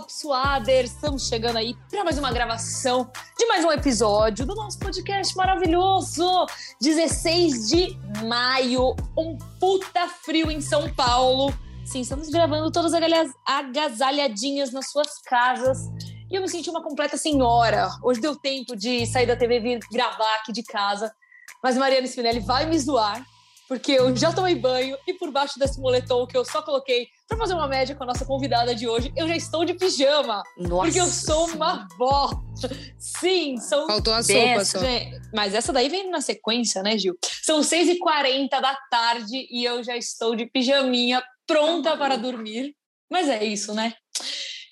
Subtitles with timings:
[0.00, 0.92] Top Suaders!
[0.92, 6.46] Estamos chegando aí para mais uma gravação de mais um episódio do nosso podcast maravilhoso.
[6.80, 11.52] 16 de maio, um puta frio em São Paulo.
[11.84, 12.94] Sim, estamos gravando todas
[13.46, 15.90] agasalhadinhas nas suas casas.
[16.30, 17.90] E eu me senti uma completa senhora.
[18.02, 21.14] Hoje deu tempo de sair da TV e vir gravar aqui de casa.
[21.62, 23.22] Mas Mariana Spinelli vai me zoar
[23.70, 27.38] porque eu já tomei banho e por baixo desse moletom que eu só coloquei para
[27.38, 30.42] fazer uma média com a nossa convidada de hoje, eu já estou de pijama.
[30.58, 30.86] Nossa.
[30.86, 32.30] Porque eu sou uma vó.
[32.98, 33.86] Sim, são.
[33.86, 34.80] Faltou a sopa só.
[35.32, 37.16] Mas essa daí vem na sequência, né, Gil?
[37.44, 42.74] São 6h40 da tarde e eu já estou de pijaminha pronta para dormir.
[43.08, 43.94] Mas é isso, né?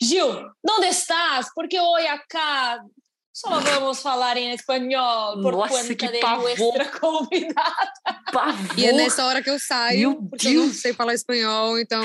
[0.02, 0.28] Gil,
[0.68, 1.46] onde estás?
[1.54, 2.80] Porque hoje acá
[3.38, 7.92] só vamos falar em espanhol por Nossa, conta que de nossa convidada.
[8.32, 8.78] Pavor.
[8.78, 10.56] E é nessa hora que eu saio, Meu porque Deus.
[10.56, 12.02] eu não sei falar espanhol, então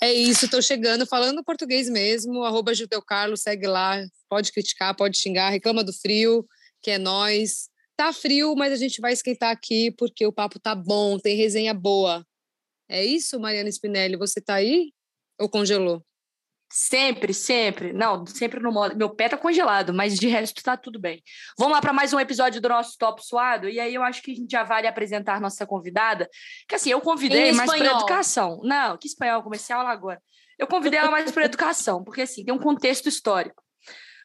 [0.00, 2.70] é isso, tô chegando falando português mesmo, arroba
[3.04, 6.46] Carlos, segue lá, pode criticar, pode xingar, reclama do frio,
[6.80, 7.68] que é nós.
[7.96, 11.74] Tá frio, mas a gente vai esquentar aqui porque o papo tá bom, tem resenha
[11.74, 12.24] boa.
[12.88, 14.92] É isso, Mariana Spinelli, você tá aí
[15.36, 16.00] ou congelou?
[16.68, 17.92] Sempre, sempre.
[17.92, 18.96] Não, sempre no modo.
[18.96, 21.22] Meu pé tá congelado, mas de resto tá tudo bem.
[21.58, 23.68] Vamos lá para mais um episódio do nosso Top Suado.
[23.68, 26.28] E aí eu acho que a gente já vale apresentar nossa convidada.
[26.68, 28.60] Que assim, eu convidei mais para educação.
[28.64, 30.20] Não, que espanhol, comecei a aula agora.
[30.58, 33.62] Eu convidei ela mais para educação, porque assim, tem um contexto histórico.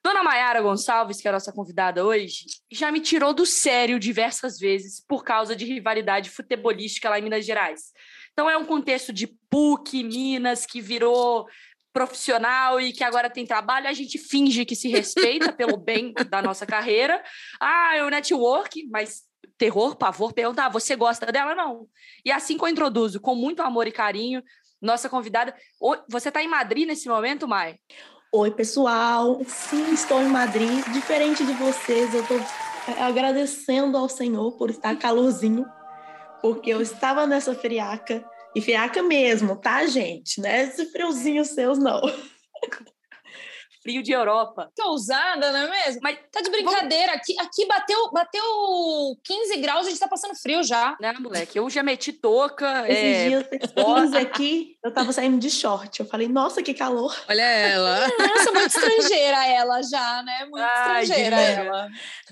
[0.04, 4.58] Dona Mayara Gonçalves, que é a nossa convidada hoje, já me tirou do sério diversas
[4.58, 7.92] vezes por causa de rivalidade futebolística lá em Minas Gerais.
[8.34, 11.46] Então é um contexto de PUC, Minas, que virou
[11.94, 16.42] profissional e que agora tem trabalho, a gente finge que se respeita pelo bem da
[16.42, 17.22] nossa carreira.
[17.60, 19.24] Ah, é o network, mas
[19.58, 21.54] terror, pavor, perguntar, ah, você gosta dela?
[21.54, 21.88] Não.
[22.26, 24.42] E assim que eu introduzo, com muito amor e carinho,
[24.82, 25.54] nossa convidada.
[26.10, 27.78] Você está em Madrid nesse momento, Mai?
[28.34, 29.42] Oi, pessoal.
[29.46, 30.84] Sim, estou em Madrid.
[30.92, 32.40] Diferente de vocês, eu estou
[32.88, 35.66] é, agradecendo ao Senhor por estar calorzinho,
[36.42, 38.26] porque eu estava nessa friaca
[38.56, 40.42] e friaca mesmo, tá, gente?
[40.42, 42.02] Não é esse friozinho seus, não.
[43.82, 44.72] frio de Europa.
[44.76, 46.02] Que ousada, não é mesmo?
[46.04, 47.14] Mas tá de brincadeira.
[47.14, 48.44] Aqui, aqui bateu, bateu
[49.24, 50.96] 15 graus, a gente tá passando frio já.
[51.00, 51.58] Né, moleque?
[51.58, 52.88] Eu já meti touca.
[52.88, 53.28] Esses é...
[53.30, 56.00] dias, 15 aqui, eu tava saindo de short.
[56.00, 57.16] Eu falei, nossa, que calor.
[57.28, 58.08] Olha ela.
[58.18, 60.46] Nossa, muito estrangeira ela já, né?
[60.46, 61.88] Muito Ai, estrangeira ela.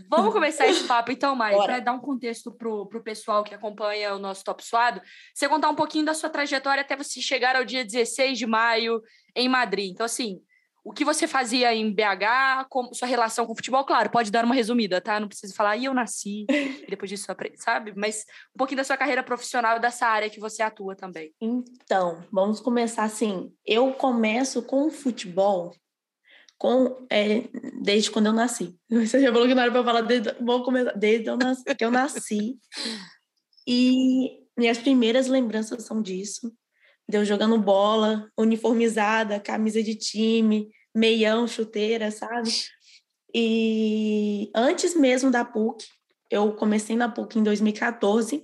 [0.08, 4.14] Vamos começar esse papo então, Mai, para dar um contexto pro, pro pessoal que acompanha
[4.14, 5.02] o nosso Top Suado.
[5.34, 9.02] Você contar um pouquinho da sua trajetória até você chegar ao dia 16 de maio
[9.36, 9.92] em Madrid.
[9.92, 10.42] Então, assim,
[10.90, 14.44] o que você fazia em BH, com, sua relação com o futebol, claro, pode dar
[14.44, 15.20] uma resumida, tá?
[15.20, 17.28] Não precisa falar, e eu nasci, e depois disso,
[17.58, 17.94] sabe?
[17.96, 21.32] Mas um pouquinho da sua carreira profissional dessa área que você atua também.
[21.40, 23.54] Então, vamos começar assim.
[23.64, 25.76] Eu começo com o futebol
[26.58, 27.44] com, é,
[27.84, 28.76] desde quando eu nasci.
[28.90, 31.86] Você já falou que não era para falar, desde, vou começar, desde eu nasci, que
[31.86, 32.58] eu nasci.
[33.66, 36.52] E minhas primeiras lembranças são disso
[37.10, 42.50] deu jogando bola, uniformizada, camisa de time, meião, chuteira, sabe?
[43.34, 45.86] E antes mesmo da PUC,
[46.30, 48.44] eu comecei na PUC em 2014.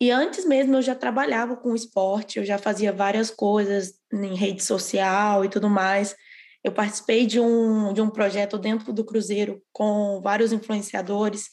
[0.00, 4.62] E antes mesmo eu já trabalhava com esporte, eu já fazia várias coisas em rede
[4.62, 6.16] social e tudo mais.
[6.64, 11.50] Eu participei de um, de um projeto dentro do Cruzeiro com vários influenciadores.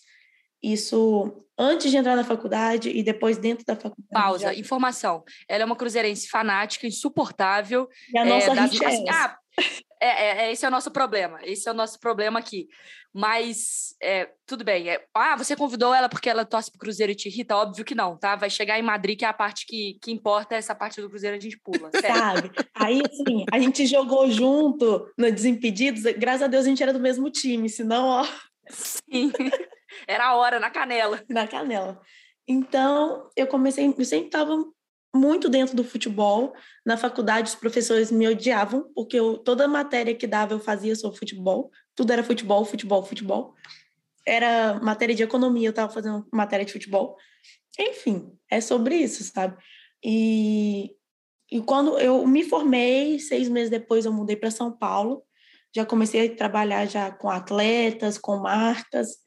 [0.61, 4.07] Isso antes de entrar na faculdade e depois dentro da faculdade.
[4.11, 4.53] Pausa, já...
[4.55, 5.23] informação.
[5.47, 7.87] Ela é uma cruzeirense fanática, insuportável.
[8.13, 8.81] E a nossa é, das...
[8.81, 9.37] assim, ah,
[10.01, 11.39] é, é, é, esse é o nosso problema.
[11.43, 12.67] Esse é o nosso problema aqui.
[13.13, 14.89] Mas, é, tudo bem.
[14.89, 17.55] É, ah, você convidou ela porque ela torce pro Cruzeiro e te irrita?
[17.55, 18.35] Óbvio que não, tá?
[18.35, 21.35] Vai chegar em Madrid, que é a parte que, que importa, essa parte do Cruzeiro
[21.35, 21.89] a gente pula.
[21.99, 22.15] Sério.
[22.15, 22.51] Sabe?
[22.75, 26.03] Aí, assim, a gente jogou junto no Desimpedidos.
[26.17, 28.27] Graças a Deus a gente era do mesmo time, senão, ó...
[28.69, 29.31] Sim.
[30.07, 31.23] Era a hora, na canela.
[31.27, 31.99] Na canela.
[32.47, 34.55] Então, eu comecei, eu sempre estava
[35.13, 36.53] muito dentro do futebol.
[36.85, 41.17] Na faculdade, os professores me odiavam, porque eu, toda matéria que dava eu fazia sobre
[41.17, 41.71] futebol.
[41.95, 43.53] Tudo era futebol, futebol, futebol.
[44.25, 47.17] Era matéria de economia, eu estava fazendo matéria de futebol.
[47.79, 49.57] Enfim, é sobre isso, sabe?
[50.03, 50.95] E,
[51.51, 55.23] e quando eu me formei, seis meses depois eu mudei para São Paulo.
[55.75, 59.17] Já comecei a trabalhar já com atletas, com marcas.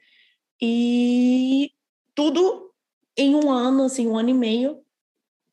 [0.60, 1.70] E
[2.14, 2.72] tudo
[3.16, 4.81] em um ano, assim, um ano e meio,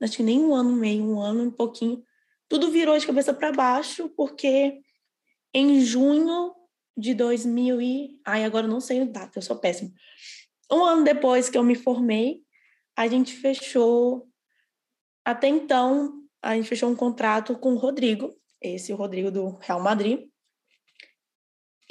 [0.02, 2.04] acho que nem um ano e meio, um ano e um pouquinho,
[2.48, 4.82] tudo virou de cabeça para baixo, porque
[5.54, 6.54] em junho
[6.98, 8.20] de 2000 e...
[8.26, 9.92] Ai, agora não sei a data, eu sou péssima.
[10.72, 12.42] Um ano depois que eu me formei,
[12.96, 14.28] a gente fechou...
[15.24, 19.82] Até então, a gente fechou um contrato com o Rodrigo, esse o Rodrigo do Real
[19.82, 20.29] Madrid.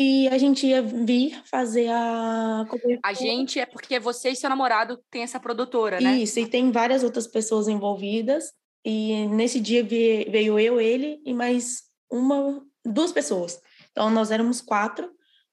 [0.01, 2.65] E a gente ia vir fazer a
[3.03, 6.19] A gente é porque você e seu namorado tem essa produtora, né?
[6.19, 8.53] Isso, e tem várias outras pessoas envolvidas.
[8.85, 13.61] E nesse dia veio eu, ele e mais uma, duas pessoas.
[13.91, 15.11] Então nós éramos quatro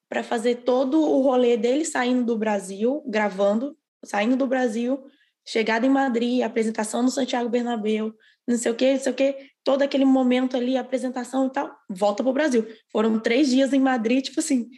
[0.07, 5.03] para fazer todo o rolê dele saindo do Brasil, gravando, saindo do Brasil,
[5.45, 8.13] chegada em Madrid, apresentação no Santiago Bernabéu,
[8.47, 11.75] não sei o quê, não sei o quê, todo aquele momento ali, apresentação e tal,
[11.89, 12.65] volta para o Brasil.
[12.91, 14.69] Foram três dias em Madrid, tipo assim,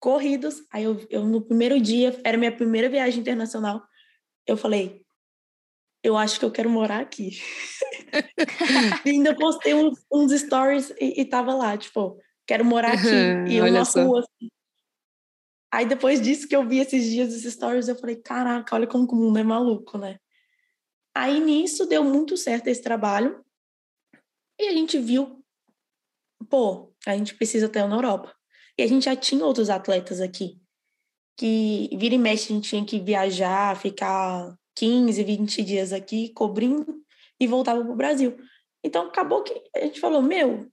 [0.00, 0.62] corridos.
[0.72, 3.86] Aí eu, eu, no primeiro dia, era minha primeira viagem internacional,
[4.46, 5.04] eu falei,
[6.02, 7.38] eu acho que eu quero morar aqui.
[9.04, 13.06] e ainda postei uns, uns stories e, e tava lá, tipo, quero morar aqui.
[13.06, 14.48] Uhum, e uma rua assim.
[15.70, 19.04] Aí depois disso que eu vi esses dias, esses stories, eu falei, caraca, olha como
[19.04, 20.18] o mundo é maluco, né?
[21.14, 23.44] Aí nisso deu muito certo esse trabalho.
[24.58, 25.44] E a gente viu,
[26.48, 28.34] pô, a gente precisa estar na Europa.
[28.78, 30.60] E a gente já tinha outros atletas aqui.
[31.36, 37.02] Que vira e mexe, a gente tinha que viajar, ficar 15, 20 dias aqui cobrindo
[37.38, 38.36] e voltava para o Brasil.
[38.82, 40.70] Então acabou que a gente falou: meu,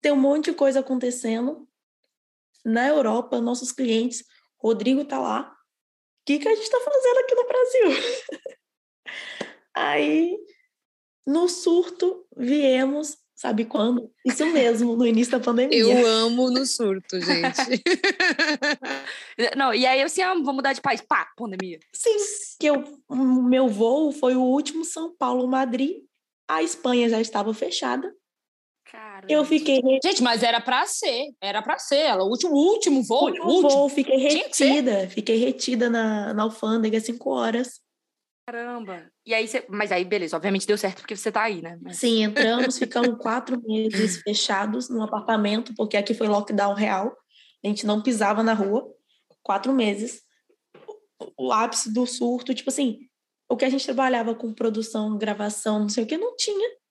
[0.00, 1.68] tem um monte de coisa acontecendo
[2.64, 4.24] na Europa, nossos clientes,
[4.58, 5.50] Rodrigo tá lá.
[5.50, 8.58] O que, que a gente está fazendo aqui no Brasil?
[9.74, 10.38] Aí,
[11.26, 14.10] no surto, viemos, sabe quando?
[14.24, 15.78] Isso mesmo, no início da pandemia.
[15.78, 17.82] Eu amo no surto, gente.
[19.56, 21.00] Não, e aí assim, ah, vou mudar de país.
[21.00, 21.78] Pá, pandemia.
[21.92, 22.16] Sim,
[22.58, 26.04] que o meu voo foi o último São Paulo-Madrid.
[26.48, 28.12] A Espanha já estava fechada.
[28.92, 29.32] Caramba.
[29.32, 29.80] Eu fiquei.
[30.04, 31.96] Gente, mas era para ser, era para ser.
[31.96, 33.22] Ela, o último, último voo.
[33.22, 33.70] O último, último.
[33.70, 35.08] voo, fiquei retida.
[35.08, 37.80] Fiquei retida na, na alfândega cinco horas.
[38.46, 39.10] Caramba.
[39.24, 39.64] E aí você.
[39.68, 41.78] Mas aí, beleza, obviamente deu certo porque você tá aí, né?
[41.80, 41.98] Mas...
[41.98, 47.16] Sim, entramos, ficamos quatro meses fechados no apartamento, porque aqui foi lockdown real.
[47.64, 48.84] A gente não pisava na rua.
[49.42, 50.22] Quatro meses.
[51.38, 52.98] O ápice do surto, tipo assim,
[53.48, 56.82] o que a gente trabalhava com produção, gravação, não sei o que, não tinha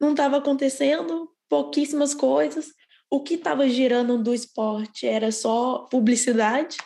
[0.00, 2.72] não estava acontecendo, pouquíssimas coisas.
[3.10, 6.76] O que estava girando do esporte era só publicidade.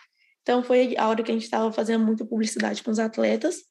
[0.42, 3.62] Então foi a hora que a gente estava fazendo muita publicidade com os atletas.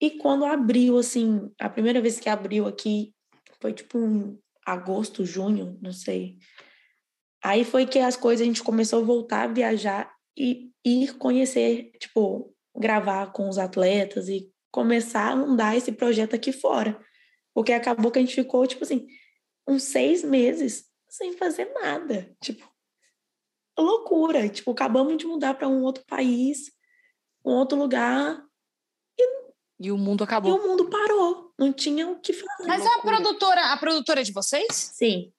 [0.00, 3.14] E quando abriu, assim, a primeira vez que abriu aqui
[3.60, 6.36] foi tipo um agosto, junho, não sei.
[7.42, 11.92] Aí foi que as coisas a gente começou a voltar a viajar e ir conhecer,
[11.98, 17.00] tipo, gravar com os atletas e começar a andar esse projeto aqui fora.
[17.54, 19.06] Porque acabou que a gente ficou, tipo assim,
[19.68, 22.34] uns seis meses sem fazer nada.
[22.42, 22.68] Tipo,
[23.78, 24.48] loucura.
[24.48, 26.72] Tipo, acabamos de mudar para um outro país,
[27.44, 28.43] um outro lugar.
[29.84, 30.56] E, o mundo acabou.
[30.56, 31.52] E o mundo parou.
[31.58, 32.66] Não tinha o que fazer.
[32.66, 34.66] Mas a produtora, a produtora é de vocês?
[34.70, 35.32] Sim.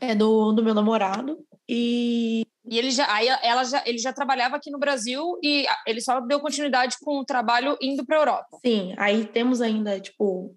[0.00, 1.38] É do, do meu namorado.
[1.68, 6.00] E e ele já, aí ela já, ele já trabalhava aqui no Brasil e ele
[6.00, 8.58] só deu continuidade com o trabalho indo para a Europa.
[8.64, 10.56] Sim, aí temos ainda, tipo,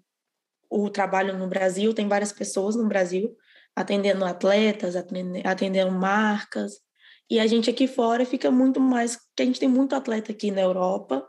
[0.70, 3.36] o trabalho no Brasil, tem várias pessoas no Brasil
[3.74, 6.80] atendendo atletas, atendendo marcas,
[7.28, 10.50] e a gente aqui fora fica muito mais, porque a gente tem muito atleta aqui
[10.50, 11.26] na Europa.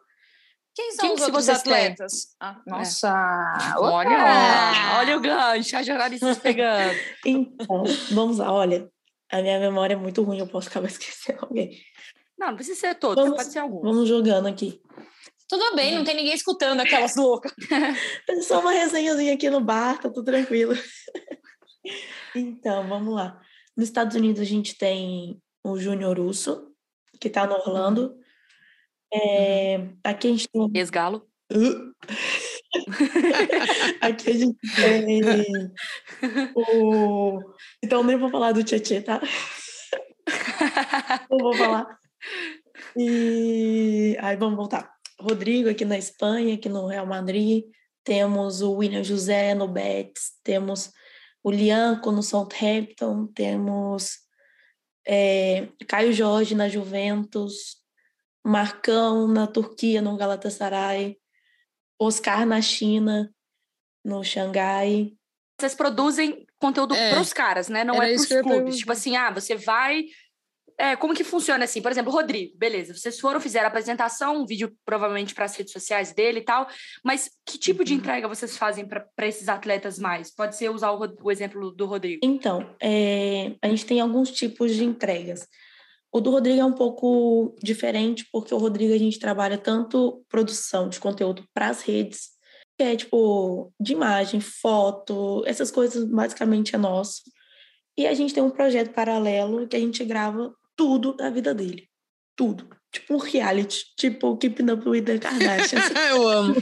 [0.77, 2.35] Quem são Quem os outros atletas?
[2.39, 2.69] Ah, é.
[2.69, 3.07] nossa!
[3.07, 3.79] É.
[3.79, 6.93] Olha, olha o gancho, a jornalista pegando.
[7.25, 8.87] então, vamos lá, olha,
[9.31, 11.75] a minha memória é muito ruim, eu posso acabar esquecendo alguém.
[12.37, 13.81] Não, não precisa ser todo, vamos, pode ser algum.
[13.81, 14.79] Vamos jogando aqui.
[15.49, 17.51] Tudo bem, não tem ninguém escutando aquelas loucas.
[18.29, 20.75] É só uma resenhazinha aqui no bar, tá tudo tranquilo.
[22.35, 23.41] Então, vamos lá.
[23.75, 26.71] Nos Estados Unidos a gente tem o Júnior Russo,
[27.19, 28.15] que tá no Orlando.
[29.13, 29.97] É, uhum.
[30.03, 30.71] aqui a gente tem.
[30.73, 31.27] Ex-galo.
[31.51, 31.93] Uh.
[34.01, 35.21] aqui a gente tem
[36.55, 37.39] o.
[37.83, 39.21] Então nem vou falar do Tietê, tá?
[41.29, 41.97] não vou falar.
[42.95, 44.91] E aí vamos voltar.
[45.19, 47.63] Rodrigo aqui na Espanha, aqui no Real Madrid,
[48.03, 50.91] temos o William José no Betis, temos
[51.43, 54.19] o Lianco no Southampton, temos
[55.07, 57.77] é, Caio Jorge na Juventus,
[58.47, 61.17] Marcão na Turquia, no Galatasaray,
[61.99, 63.29] Oscar na China,
[64.05, 65.13] no Xangai.
[65.59, 67.83] Vocês produzem conteúdo é, para os caras, né?
[67.83, 68.77] Não é para os clubes.
[68.77, 70.05] Tipo assim, ah, você vai
[70.79, 71.81] é, como que funciona assim?
[71.81, 75.73] Por exemplo, Rodrigo, beleza, vocês foram, fizeram a apresentação, um vídeo provavelmente para as redes
[75.73, 76.67] sociais dele e tal,
[77.03, 77.99] mas que tipo de uhum.
[77.99, 80.33] entrega vocês fazem para esses atletas mais?
[80.33, 82.19] Pode ser usar o, o exemplo do Rodrigo.
[82.23, 85.47] Então, é, a gente tem alguns tipos de entregas.
[86.11, 90.89] O do Rodrigo é um pouco diferente, porque o Rodrigo a gente trabalha tanto produção
[90.89, 92.29] de conteúdo para as redes,
[92.77, 97.23] que é tipo de imagem, foto, essas coisas basicamente é nosso.
[97.97, 101.89] E a gente tem um projeto paralelo que a gente grava tudo da vida dele.
[102.35, 102.69] Tudo.
[102.91, 105.89] Tipo um reality, tipo Keeping Up with the Kardashians.
[106.09, 106.55] Eu amo.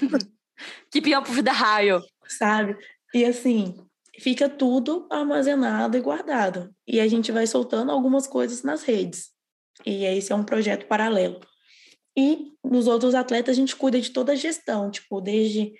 [0.90, 2.02] Keeping Up with the Raio.
[2.28, 2.78] Sabe?
[3.14, 3.76] E assim,
[4.18, 6.74] fica tudo armazenado e guardado.
[6.88, 9.35] E a gente vai soltando algumas coisas nas redes.
[9.86, 11.40] E esse é um projeto paralelo.
[12.18, 15.74] E nos outros atletas a gente cuida de toda a gestão, tipo, desde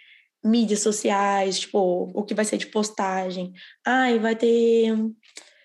[0.44, 3.54] mídias sociais, tipo, o que vai ser de postagem.
[3.86, 4.94] Ai, vai ter,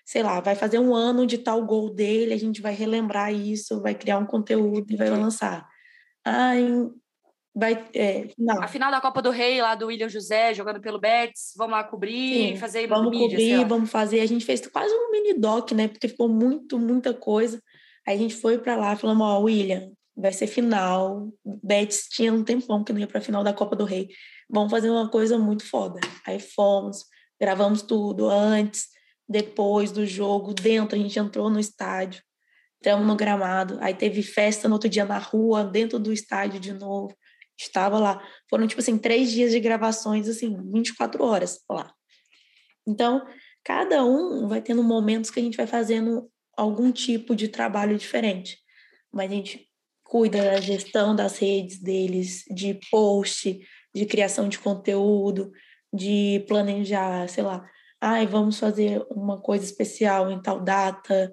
[0.03, 3.81] sei lá, vai fazer um ano de tal gol dele, a gente vai relembrar isso,
[3.81, 5.67] vai criar um conteúdo e vai lançar.
[6.25, 6.67] Ai,
[7.53, 7.85] vai.
[7.93, 8.63] É, não.
[8.63, 11.83] A final da Copa do Rei, lá do William José, jogando pelo Betis, vamos lá
[11.83, 14.21] cobrir, Sim, fazer Vamos mídia, cobrir, vamos fazer.
[14.21, 15.87] A gente fez quase um mini doc, né?
[15.87, 17.61] Porque ficou muito, muita coisa.
[18.07, 21.31] Aí a gente foi para lá, falamos, ó, William, vai ser final.
[21.63, 24.09] Betis tinha um tempão que não ia para a final da Copa do Rei.
[24.49, 25.99] Vamos fazer uma coisa muito foda.
[26.25, 27.05] Aí fomos,
[27.39, 28.87] gravamos tudo antes,
[29.27, 32.21] depois do jogo, dentro, a gente entrou no estádio,
[32.79, 36.73] entramos no gramado, aí teve festa no outro dia na rua, dentro do estádio de
[36.73, 37.15] novo.
[37.57, 38.21] Estava lá.
[38.49, 41.93] Foram, tipo assim, três dias de gravações, assim, 24 horas lá.
[42.87, 43.25] Então,
[43.63, 48.57] cada um vai tendo momentos que a gente vai fazendo algum tipo de trabalho diferente.
[49.11, 49.67] Mas a gente
[50.03, 53.59] cuida da gestão das redes deles, de post,
[53.93, 55.51] de criação de conteúdo,
[55.93, 57.65] de planejar, sei lá,
[57.99, 61.31] ai, vamos fazer uma coisa especial em tal data.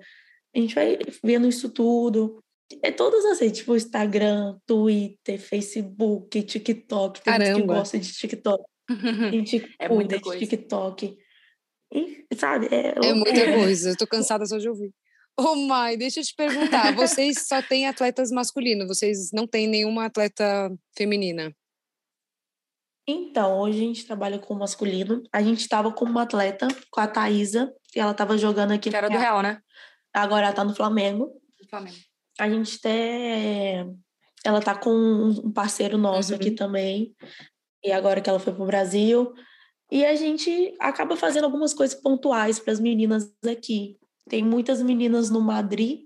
[0.55, 2.43] A gente vai vendo isso tudo.
[2.83, 7.21] É todas as redes, tipo Instagram, Twitter, Facebook, TikTok.
[7.23, 7.75] Tem gente que Caramba.
[7.75, 8.63] gosta de TikTok.
[8.89, 10.39] A gente É cuida de coisa.
[10.39, 11.17] TikTok.
[11.93, 13.91] E, sabe, é, É muita coisa.
[13.91, 14.93] Eu tô cansada só de ouvir.
[15.39, 16.93] Ô, Mai, deixa eu te perguntar.
[16.97, 21.55] Vocês só têm atletas masculinos, vocês não têm nenhuma atleta feminina.
[23.07, 25.23] Então, hoje a gente trabalha com o masculino.
[25.33, 28.91] A gente estava com uma atleta, com a Thaisa, que ela estava jogando aqui.
[28.91, 29.41] Que era do Real.
[29.41, 29.61] Né?
[30.13, 31.33] Agora ela tá no Flamengo.
[31.59, 31.97] Do Flamengo.
[32.39, 33.87] A gente até.
[34.45, 36.57] Ela tá com um parceiro nosso aqui Uhum.
[36.57, 37.15] também.
[37.83, 39.33] E agora que ela foi pro Brasil.
[39.91, 43.97] E a gente acaba fazendo algumas coisas pontuais para as meninas aqui.
[44.29, 46.01] Tem muitas meninas no Madrid.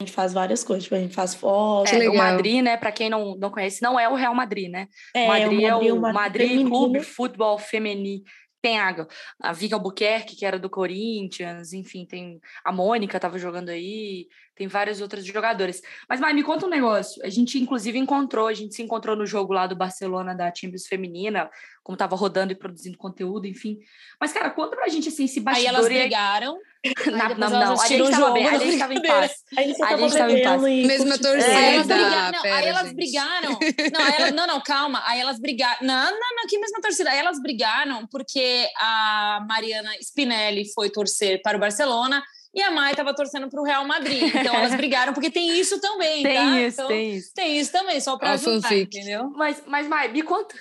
[0.00, 0.84] A gente faz várias coisas.
[0.84, 1.92] Tipo, a gente faz fotos.
[1.92, 2.16] É, o.
[2.16, 2.76] Madrid, né?
[2.76, 4.88] Pra quem não, não conhece, não é o Real Madrid, né?
[5.14, 6.70] É, o Madrid é o, Madrid feminino.
[6.70, 8.22] Clube Futebol Feminino.
[8.60, 9.06] Tem a,
[9.40, 14.26] a Viga Albuquerque, que era do Corinthians, enfim, tem a Mônica tava jogando aí,
[14.58, 15.80] tem várias outras jogadoras.
[16.08, 17.24] Mas, Mai, me conta um negócio.
[17.24, 20.86] A gente, inclusive, encontrou, a gente se encontrou no jogo lá do Barcelona da Champions
[20.88, 21.48] Feminina,
[21.84, 23.78] como tava rodando e produzindo conteúdo, enfim.
[24.20, 25.74] Mas, cara, conta pra gente, assim, esse Aí bastidor...
[25.74, 26.58] elas e- brigaram.
[27.06, 27.80] Não, depois não, elas não.
[27.82, 29.32] A gente tava jogo, bem, a não, gente tava em paz.
[29.56, 30.62] A gente tava em paz.
[30.62, 31.56] Mesma torcida.
[31.56, 32.32] Aí elas Eita, brigaram.
[32.32, 32.94] Não, pera, aí elas gente.
[32.94, 33.50] brigaram.
[33.92, 35.02] Não, aí elas- não, não, calma.
[35.04, 35.78] Aí elas brigaram.
[35.84, 37.10] Não, não, não, que mesma torcida.
[37.10, 42.22] Aí elas brigaram porque a Mariana Spinelli foi torcer para o Barcelona
[42.58, 44.22] e a Mai estava torcendo para o Real Madrid.
[44.34, 46.60] Então elas brigaram porque tem isso também, Tem tá?
[46.60, 47.32] isso, Então, tem isso.
[47.34, 48.98] Tem isso também, só para fanfic.
[48.98, 49.30] entendeu?
[49.30, 50.54] Mas, mas Mai, me conta.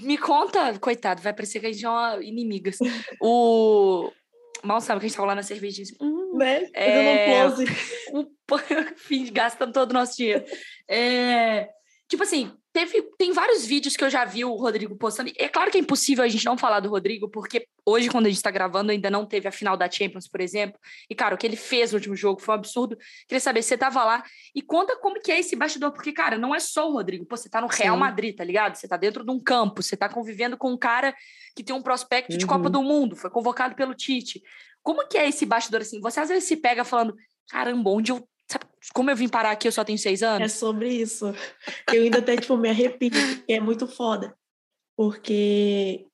[0.00, 2.76] Me conta, coitado, vai parecer que a gente é uma inimigas.
[3.20, 4.10] O.
[4.64, 5.86] Mal sabe que a gente tava lá na cervejinha.
[6.00, 6.60] hum, Né?
[6.74, 7.64] Fazendo É, um close.
[8.12, 10.44] o fim, gastando todo o nosso dinheiro.
[10.90, 11.68] É,
[12.08, 15.32] tipo assim, teve, tem vários vídeos que eu já vi o Rodrigo postando.
[15.38, 18.28] É claro que é impossível a gente não falar do Rodrigo, porque hoje, quando a
[18.28, 20.78] gente tá gravando, ainda não teve a final da Champions, por exemplo.
[21.08, 22.98] E, cara, o que ele fez no último jogo foi um absurdo.
[23.26, 24.22] Queria saber se você tava lá.
[24.54, 27.24] E conta como que é esse bastidor, porque, cara, não é só o Rodrigo.
[27.24, 28.00] Pô, você tá no Real Sim.
[28.00, 28.74] Madrid, tá ligado?
[28.74, 31.14] Você tá dentro de um campo, você tá convivendo com um cara
[31.54, 32.50] que tem um prospecto de Uhum.
[32.50, 34.42] Copa do Mundo, foi convocado pelo Tite.
[34.82, 35.98] Como que é esse bastidor assim?
[36.00, 37.16] Você às vezes se pega falando,
[37.48, 38.28] caramba, onde eu.
[38.50, 40.52] Sabe, como eu vim parar aqui, eu só tenho seis É anos?
[40.52, 41.26] sobre isso.
[41.92, 44.36] Eu ainda até, tipo, me arrepio, porque é muito foda.
[44.96, 46.06] Porque,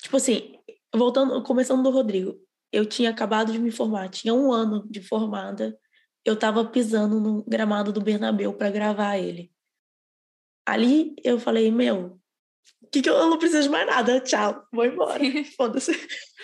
[0.00, 0.58] tipo assim,
[0.94, 2.36] voltando, começando do Rodrigo,
[2.72, 5.76] eu tinha acabado de me formar, tinha um ano de formada,
[6.24, 9.50] eu tava pisando no gramado do Bernabéu para gravar ele.
[10.66, 12.20] Ali eu falei, meu,
[12.92, 15.20] que que eu, eu não preciso de mais nada, tchau, vou embora,
[15.56, 15.92] foda-se.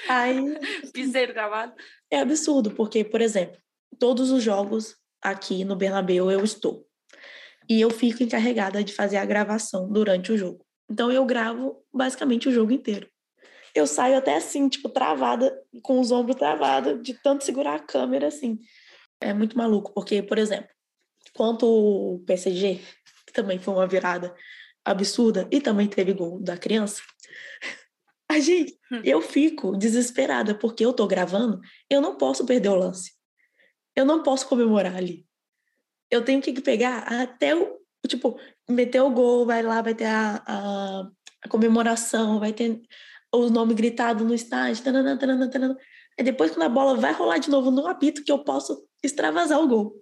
[0.09, 0.38] Aí
[0.92, 1.75] Pisei no gravado.
[2.11, 3.61] é absurdo, porque, por exemplo,
[3.99, 6.87] todos os jogos aqui no Bernabéu eu estou.
[7.68, 10.64] E eu fico encarregada de fazer a gravação durante o jogo.
[10.88, 13.08] Então eu gravo basicamente o jogo inteiro.
[13.75, 18.28] Eu saio até assim, tipo, travada, com os ombros travados, de tanto segurar a câmera
[18.28, 18.58] assim.
[19.20, 20.68] É muito maluco, porque, por exemplo,
[21.35, 22.80] quanto o PSG,
[23.26, 24.35] que também foi uma virada
[24.85, 27.02] absurda, e também teve gol da criança,
[28.30, 33.15] a gente, eu fico desesperada, porque eu tô gravando, eu não posso perder o lance.
[33.96, 35.26] Eu não posso comemorar ali.
[36.10, 38.38] Eu tenho que pegar até o, tipo,
[38.68, 41.08] meter o gol, vai lá, vai ter a, a,
[41.42, 42.80] a comemoração, vai ter
[43.32, 45.76] o nome gritado no estádio, tanana, tanana, tanana.
[46.18, 49.60] Aí depois, quando a bola vai rolar de novo no apito, que eu posso extravasar
[49.60, 49.94] o gol.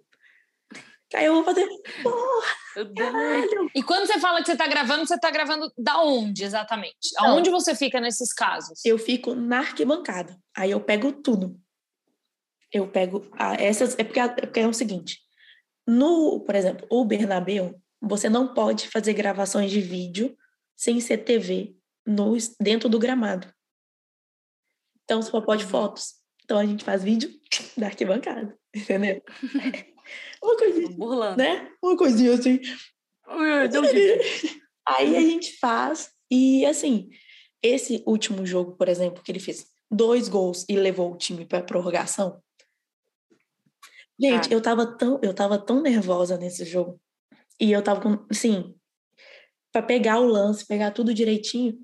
[1.15, 1.67] Aí eu vou fazer,
[2.03, 3.71] porra, caralho.
[3.75, 7.13] E quando você fala que você tá gravando, você tá gravando da onde exatamente?
[7.15, 7.27] Não.
[7.27, 8.85] Aonde você fica nesses casos?
[8.85, 10.37] Eu fico na arquibancada.
[10.57, 11.57] Aí eu pego tudo.
[12.73, 13.99] Eu pego a, essas.
[13.99, 15.19] É porque, é porque é o seguinte:
[15.87, 20.37] no, por exemplo, o Bernabéu, você não pode fazer gravações de vídeo
[20.77, 23.53] sem ser TV no, dentro do gramado.
[25.05, 26.15] Então, só pode fotos.
[26.45, 27.31] Então, a gente faz vídeo
[27.77, 29.23] da arquibancada, entendeu?
[30.43, 31.39] Uma coisinha, Burlando.
[31.39, 31.71] né?
[31.83, 32.61] Uma coisinha assim.
[34.87, 37.09] Aí a gente faz, e assim,
[37.63, 41.63] esse último jogo, por exemplo, que ele fez dois gols e levou o time para
[41.63, 42.43] prorrogação.
[44.21, 44.53] Gente, ah.
[44.53, 47.01] eu tava tão, eu tava tão nervosa nesse jogo.
[47.61, 48.75] E eu tava com, assim,
[49.73, 51.79] para pegar o lance, pegar tudo direitinho.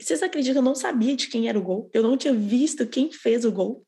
[0.00, 1.90] Vocês acreditam que eu não sabia de quem era o gol?
[1.92, 3.84] Eu não tinha visto quem fez o gol.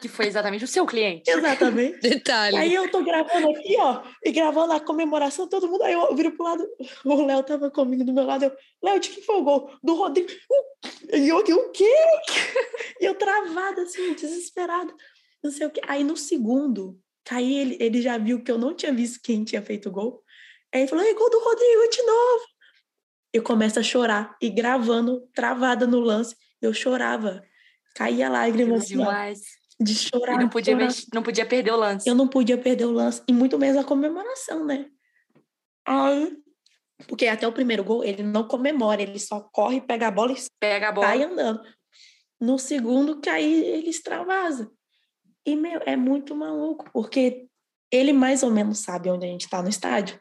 [0.00, 1.30] Que foi exatamente o seu cliente.
[1.30, 2.00] Exatamente.
[2.00, 2.56] Detalhe.
[2.56, 5.84] Aí eu tô gravando aqui, ó, e gravando a comemoração, todo mundo.
[5.84, 6.66] Aí eu viro pro lado,
[7.04, 8.46] o Léo tava comigo do meu lado.
[8.46, 9.70] Eu, Léo, de quem foi o gol?
[9.82, 10.30] Do Rodrigo.
[11.12, 11.94] E eu o quê?
[12.98, 14.92] E eu travada, assim, desesperada.
[15.42, 15.80] Não sei o quê.
[15.86, 16.98] Aí no segundo,
[17.30, 20.22] aí ele, ele já viu que eu não tinha visto quem tinha feito o gol.
[20.72, 22.44] Aí ele falou: é gol do Rodrigo de novo.
[23.32, 27.42] Eu começo a chorar e gravando, travada no lance, eu chorava.
[27.94, 28.96] Caía lágrimas assim,
[29.80, 30.34] de chorar.
[30.34, 30.76] E não podia,
[31.14, 32.08] não podia perder o lance.
[32.08, 34.86] Eu não podia perder o lance, e muito menos a comemoração, né?
[35.86, 36.36] Aí,
[37.08, 40.36] porque até o primeiro gol ele não comemora, ele só corre, pega a bola e
[40.60, 41.06] pega a bola.
[41.06, 41.62] sai andando.
[42.40, 44.70] No segundo, que aí ele extravasa.
[45.46, 47.46] E, meu, é muito maluco, porque
[47.90, 50.20] ele mais ou menos sabe onde a gente está no estádio.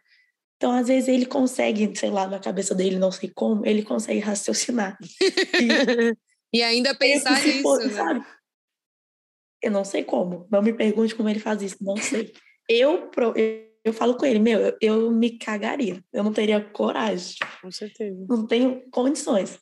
[0.57, 4.19] Então, às vezes, ele consegue, sei lá, na cabeça dele, não sei como, ele consegue
[4.19, 4.97] raciocinar.
[5.21, 6.17] E,
[6.59, 7.93] e ainda pensar nisso, for, né?
[7.93, 8.25] Sabe?
[9.61, 10.47] Eu não sei como.
[10.51, 12.33] Não me pergunte como ele faz isso, não sei.
[12.67, 16.03] Eu, eu, eu falo com ele, meu, eu, eu me cagaria.
[16.11, 17.37] Eu não teria coragem.
[17.61, 18.25] Com certeza.
[18.27, 19.59] Não tenho condições.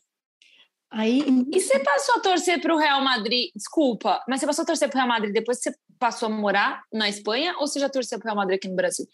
[0.90, 1.22] Aí,
[1.52, 3.52] e você passou a torcer para o Real Madrid?
[3.56, 6.30] Desculpa, mas você passou a torcer para o Real Madrid depois que você passou a
[6.32, 9.06] morar na Espanha ou você já torceu para o Real Madrid aqui no Brasil?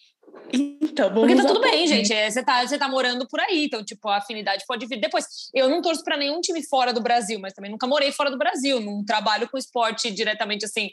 [0.52, 2.14] Então, Porque tá tudo bem, gente.
[2.14, 5.26] É, você, tá, você tá morando por aí, então, tipo, a afinidade pode vir depois.
[5.54, 8.38] Eu não torço para nenhum time fora do Brasil, mas também nunca morei fora do
[8.38, 8.80] Brasil.
[8.80, 10.92] Não trabalho com esporte diretamente assim,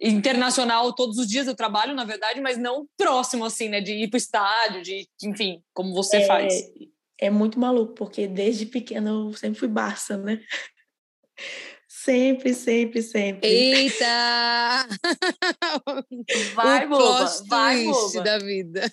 [0.00, 3.80] internacional todos os dias eu trabalho, na verdade, mas não próximo, assim, né?
[3.80, 6.54] De ir pro estádio, de, enfim, como você é, faz.
[7.22, 10.40] É muito maluco, porque desde pequena eu sempre fui Barça, né?
[11.86, 13.48] Sempre, sempre, sempre.
[13.48, 14.88] Eita!
[16.52, 18.22] Vai, boba, vai, boba.
[18.22, 18.92] da vida.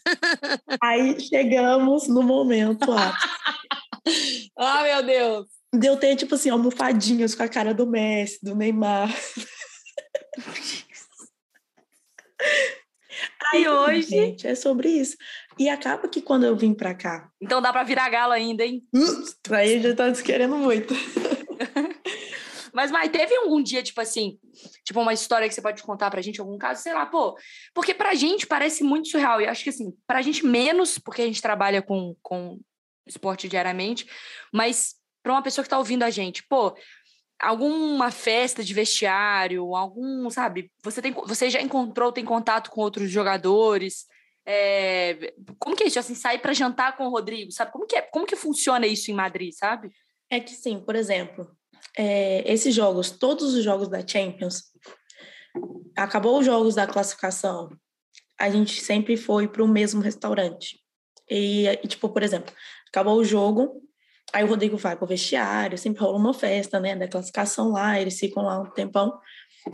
[0.79, 2.91] Aí chegamos no momento
[4.55, 5.47] ah, meu Deus!
[5.73, 9.09] Deu ter, tipo assim, almofadinhas com a cara do Messi, do Neymar.
[13.53, 14.09] Aí hoje.
[14.09, 15.17] Gente, é sobre isso.
[15.57, 17.29] E acaba que quando eu vim pra cá.
[17.41, 18.83] Então dá pra virar galo ainda, hein?
[19.51, 20.93] Aí já tá querendo muito.
[22.73, 24.37] Mas, Mai, teve algum dia, tipo assim,
[24.85, 27.35] tipo uma história que você pode contar pra gente, algum caso, sei lá, pô,
[27.73, 31.25] porque pra gente parece muito surreal, e acho que assim, pra gente menos, porque a
[31.25, 32.59] gente trabalha com, com
[33.07, 34.07] esporte diariamente,
[34.53, 36.75] mas pra uma pessoa que tá ouvindo a gente, pô,
[37.39, 43.09] alguma festa de vestiário, algum, sabe, você, tem, você já encontrou, tem contato com outros
[43.09, 44.05] jogadores,
[44.45, 47.95] é, como que é isso, assim, sair para jantar com o Rodrigo, sabe, como que,
[47.95, 49.91] é, como que funciona isso em Madrid, sabe?
[50.29, 51.49] É que sim, por exemplo,
[51.97, 54.63] é, esses jogos, todos os jogos da Champions,
[55.95, 57.69] acabou os jogos da classificação,
[58.39, 60.79] a gente sempre foi para o mesmo restaurante.
[61.29, 62.53] E, tipo, por exemplo,
[62.87, 63.81] acabou o jogo,
[64.33, 67.99] aí o Rodrigo vai para o vestiário, sempre rola uma festa, né, da classificação lá,
[67.99, 69.19] eles ficam lá um tempão.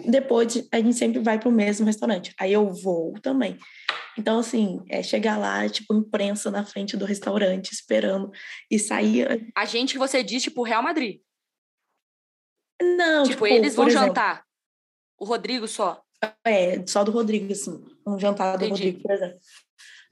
[0.08, 2.34] Depois a gente sempre vai para o mesmo restaurante.
[2.40, 3.58] Aí eu vou também.
[4.18, 8.32] Então, assim, é chegar lá, tipo, imprensa na frente do restaurante, esperando,
[8.72, 9.52] e sair.
[9.56, 11.20] A gente que você diz, tipo, Real Madrid.
[12.82, 14.44] Não, tipo, tipo eles vão exemplo, jantar.
[15.18, 16.02] O Rodrigo só.
[16.44, 17.84] É, só do Rodrigo, assim.
[18.06, 18.84] Um jantar do Entendi.
[18.86, 19.40] Rodrigo, por exemplo.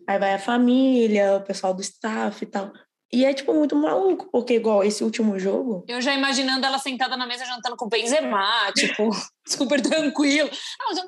[0.08, 2.72] Aí vai a família, o pessoal do staff e tal.
[3.14, 5.86] E é, tipo, muito maluco, porque, igual esse último jogo.
[5.88, 8.44] Eu já imaginando ela sentada na mesa jantando com o Benzema,
[8.76, 9.12] tipo,
[9.48, 10.50] super tranquilo.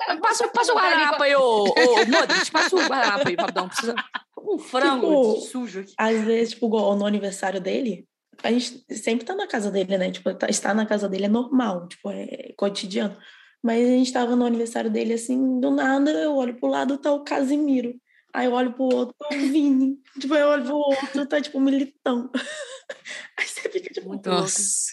[0.07, 3.67] Não, passa, passa o guardanapo aí, ô, ô Modric, passa o guardanapo aí, Fabdão.
[3.67, 3.95] Precisa.
[4.37, 5.93] Um frango tipo, sujo aqui.
[5.97, 8.07] Às vezes, tipo, no aniversário dele,
[8.43, 10.11] a gente sempre tá na casa dele, né?
[10.11, 13.17] Tipo, tá, estar na casa dele é normal, tipo, é cotidiano.
[13.63, 17.11] Mas a gente tava no aniversário dele, assim, do nada, eu olho pro lado, tá
[17.11, 17.95] o Casimiro.
[18.35, 19.97] Aí eu olho pro outro, tá o Vini.
[20.19, 22.29] Tipo, eu olho pro outro, tá tipo Militão.
[23.39, 24.91] Aí Você fica tipo, Muito Nossa.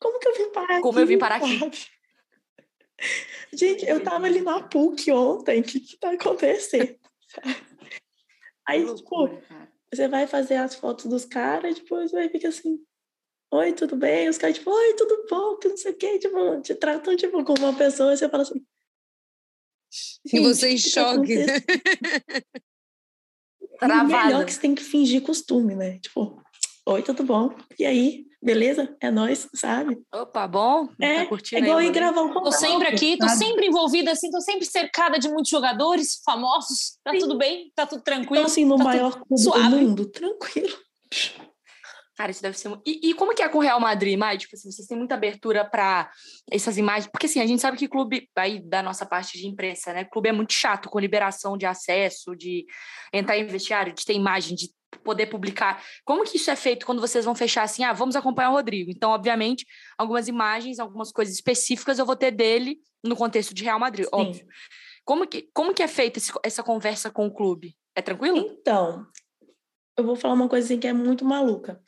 [0.00, 1.02] como que eu vim parar Como aqui?
[1.02, 1.58] eu vim parar aqui?
[1.58, 1.76] sabe?
[3.52, 6.98] Gente, eu tava ali na PUC ontem, o que que tá acontecendo?
[8.66, 9.38] Aí, tipo,
[9.92, 12.78] você vai fazer as fotos dos caras, depois vai ficar assim,
[13.52, 14.30] oi, tudo bem?
[14.30, 15.56] Os caras, tipo, oi, tudo bom?
[15.56, 18.42] Que não sei o quê, tipo, te tratam, tipo, como uma pessoa, e você fala
[18.44, 18.66] assim...
[20.24, 21.34] E "Gente, você o em que que tá choque.
[21.36, 21.44] né?
[21.44, 21.64] acontecendo?"
[23.60, 24.24] E Travada.
[24.24, 25.98] melhor é que você tem que fingir costume, né?
[26.00, 26.42] Tipo,
[26.86, 27.54] oi, tudo bom?
[27.78, 28.96] E aí, beleza?
[29.00, 29.98] É nóis, sabe?
[30.12, 30.88] Opa, bom?
[31.00, 33.38] É, tá é curtindo igual aí, ir gravar um Tô sempre aqui, tô sabe?
[33.38, 36.98] sempre envolvida, assim, tô sempre cercada de muitos jogadores famosos.
[37.04, 37.18] Tá Sim.
[37.20, 37.70] tudo bem?
[37.74, 38.36] Tá tudo tranquilo?
[38.40, 39.76] Então, assim, no tá maior clube do suave.
[39.76, 40.76] mundo, tranquilo.
[42.18, 42.68] Cara, isso deve ser.
[42.84, 44.36] E, e como que é com o Real Madrid, Mai?
[44.36, 46.10] Tipo assim, vocês têm muita abertura para
[46.50, 47.06] essas imagens?
[47.06, 50.04] Porque assim, a gente sabe que clube, aí da nossa parte de imprensa, né?
[50.04, 52.66] Clube é muito chato com liberação de acesso, de
[53.12, 54.68] entrar em vestiário, de ter imagem, de
[55.04, 55.80] poder publicar.
[56.04, 57.84] Como que isso é feito quando vocês vão fechar assim?
[57.84, 58.90] Ah, vamos acompanhar o Rodrigo.
[58.90, 59.64] Então, obviamente,
[59.96, 64.10] algumas imagens, algumas coisas específicas eu vou ter dele no contexto de Real Madrid, Sim.
[64.12, 64.46] óbvio.
[65.04, 67.76] Como que, como que é feita esse- essa conversa com o clube?
[67.94, 68.38] É tranquilo?
[68.38, 69.06] Então,
[69.96, 71.80] eu vou falar uma coisa assim que é muito maluca.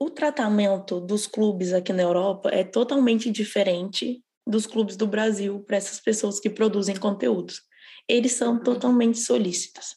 [0.00, 5.76] O tratamento dos clubes aqui na Europa é totalmente diferente dos clubes do Brasil para
[5.76, 7.62] essas pessoas que produzem conteúdos.
[8.08, 8.62] Eles são Uhum.
[8.62, 9.96] totalmente solícitos.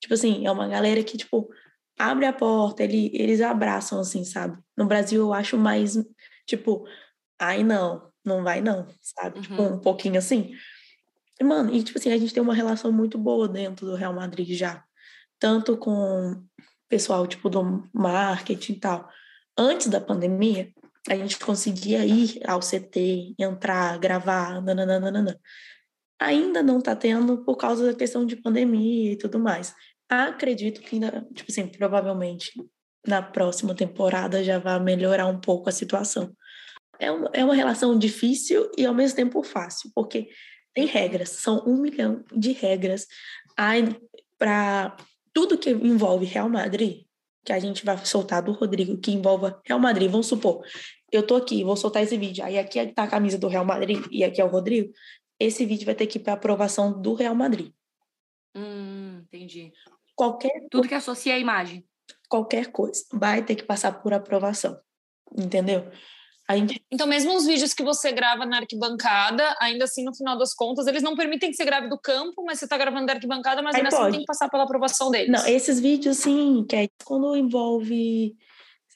[0.00, 1.48] Tipo assim, é uma galera que, tipo,
[1.98, 4.56] abre a porta, ele, eles abraçam, assim, sabe?
[4.76, 5.96] No Brasil eu acho mais,
[6.46, 6.86] tipo,
[7.40, 9.40] ai não, não vai não, sabe?
[9.40, 9.74] Tipo, Uhum.
[9.76, 10.52] um pouquinho assim.
[11.40, 14.12] E, Mano, e tipo assim, a gente tem uma relação muito boa dentro do Real
[14.14, 14.84] Madrid já.
[15.40, 16.44] Tanto com o
[16.88, 19.08] pessoal, tipo, do marketing e tal.
[19.60, 20.72] Antes da pandemia,
[21.10, 25.36] a gente conseguia ir ao CT, entrar, gravar, nananana.
[26.20, 29.74] Ainda não tá tendo por causa da questão de pandemia e tudo mais.
[30.08, 32.52] Acredito que ainda, tipo assim, provavelmente
[33.04, 36.32] na próxima temporada já vai melhorar um pouco a situação.
[37.00, 40.28] É uma, é uma relação difícil e ao mesmo tempo fácil, porque
[40.74, 43.06] tem regras, são um milhão de regras
[44.38, 44.96] para
[45.32, 47.07] tudo que envolve Real Madrid,
[47.48, 50.10] que a gente vai soltar do Rodrigo, que envolva Real Madrid.
[50.10, 50.62] Vamos supor,
[51.10, 54.04] eu tô aqui, vou soltar esse vídeo, aí aqui tá a camisa do Real Madrid
[54.10, 54.92] e aqui é o Rodrigo.
[55.40, 57.72] Esse vídeo vai ter que ir para aprovação do Real Madrid.
[58.54, 59.72] Hum, entendi.
[60.14, 61.86] Qualquer, Tudo que associa a imagem.
[62.28, 64.78] qualquer coisa vai ter que passar por aprovação,
[65.34, 65.90] entendeu?
[66.56, 70.54] Gente Então, mesmo os vídeos que você grava na arquibancada, ainda assim, no final das
[70.54, 73.62] contas, eles não permitem que você grave do campo, mas você está gravando da arquibancada,
[73.62, 74.12] mas Aí ainda assim pode.
[74.12, 75.30] tem que passar pela aprovação deles.
[75.30, 78.34] Não, esses vídeos, sim, que é quando envolve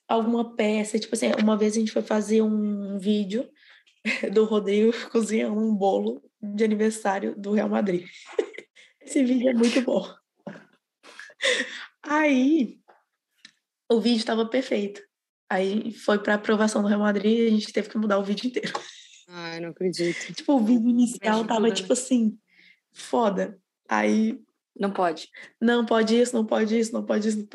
[0.08, 0.98] alguma peça.
[0.98, 3.48] Tipo assim, uma vez a gente foi fazer um vídeo
[4.32, 8.06] do Rodrigo cozinhando um bolo de aniversário do Real Madrid.
[9.00, 10.06] Esse vídeo é muito bom.
[12.02, 12.78] Aí,
[13.90, 15.02] o vídeo estava perfeito.
[15.52, 18.46] Aí foi para aprovação do Real Madrid e a gente teve que mudar o vídeo
[18.48, 18.72] inteiro.
[19.28, 20.32] Ai, não acredito.
[20.32, 21.74] Tipo, o vídeo inicial tava, tudo, né?
[21.74, 22.38] tipo assim,
[22.92, 23.58] foda.
[23.88, 24.38] Aí
[24.74, 25.28] Não pode.
[25.60, 27.46] não pode isso, não pode isso, não pode isso.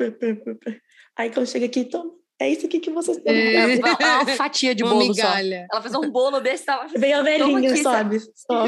[1.16, 3.34] Aí quando chega aqui, toma, é isso aqui que vocês têm.
[3.34, 3.54] É.
[3.54, 5.10] É uma, uma fatia de Uma bolo só.
[5.12, 5.66] migalha.
[5.72, 6.86] Ela fez um bolo desse, tava.
[6.96, 8.20] Vem a velhinha, aqui, sabe?
[8.20, 8.64] Só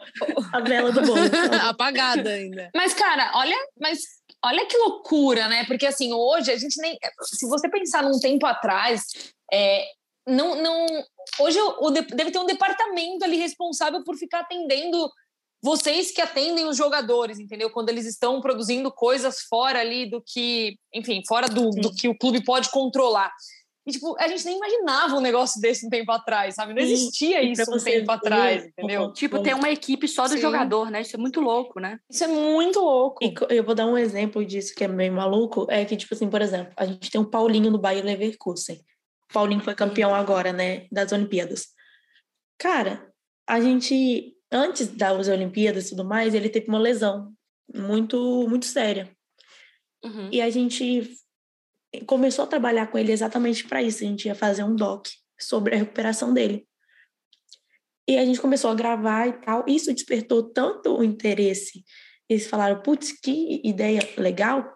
[0.54, 1.18] a vela do bolo.
[1.28, 1.56] sabe?
[1.56, 2.70] Apagada ainda.
[2.74, 3.98] Mas, cara, olha, mas
[4.44, 5.64] olha que loucura, né?
[5.64, 6.98] Porque assim, hoje a gente nem.
[7.22, 9.06] Se você pensar num tempo atrás,
[9.52, 9.86] é,
[10.26, 10.86] não, não.
[11.38, 15.10] Hoje o, de- deve ter um departamento ali responsável por ficar atendendo
[15.62, 17.70] vocês que atendem os jogadores, entendeu?
[17.70, 22.16] Quando eles estão produzindo coisas fora ali do que, enfim, fora do, do que o
[22.16, 23.30] clube pode controlar.
[23.90, 26.72] E, tipo, a gente nem imaginava um negócio desse um tempo atrás, sabe?
[26.72, 29.12] Não existia e isso um tempo ver atrás, entendeu?
[29.12, 30.40] Tipo, tem uma equipe só do Sim.
[30.40, 31.00] jogador, né?
[31.00, 31.98] Isso é muito louco, né?
[32.08, 33.24] Isso é muito louco.
[33.24, 36.30] E eu vou dar um exemplo disso que é meio maluco, é que, tipo assim,
[36.30, 38.76] por exemplo, a gente tem o Paulinho no Bayer Leverkusen.
[39.28, 41.66] O Paulinho foi campeão agora, né, das Olimpíadas.
[42.56, 43.12] Cara,
[43.44, 47.32] a gente, antes das Olimpíadas e tudo mais, ele teve uma lesão
[47.74, 49.10] muito, muito séria.
[50.04, 50.28] Uhum.
[50.30, 51.10] E a gente
[52.06, 54.04] começou a trabalhar com ele exatamente para isso.
[54.04, 55.06] A gente ia fazer um doc
[55.38, 56.66] sobre a recuperação dele.
[58.08, 59.64] E a gente começou a gravar e tal.
[59.66, 61.84] Isso despertou tanto o interesse.
[62.28, 64.72] Eles falaram, putz, que ideia legal,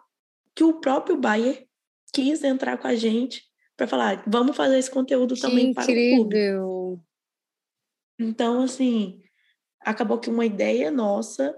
[0.55, 1.67] que o próprio Bayer
[2.13, 3.43] quis entrar com a gente
[3.77, 7.01] para falar, vamos fazer esse conteúdo Que também para o incrível.
[8.19, 9.21] Então, assim,
[9.81, 11.57] acabou que uma ideia nossa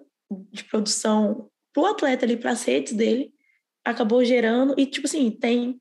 [0.51, 3.35] de produção pro atleta ali, para as redes dele,
[3.87, 4.75] acabou gerando.
[4.77, 5.81] E, tipo assim, tem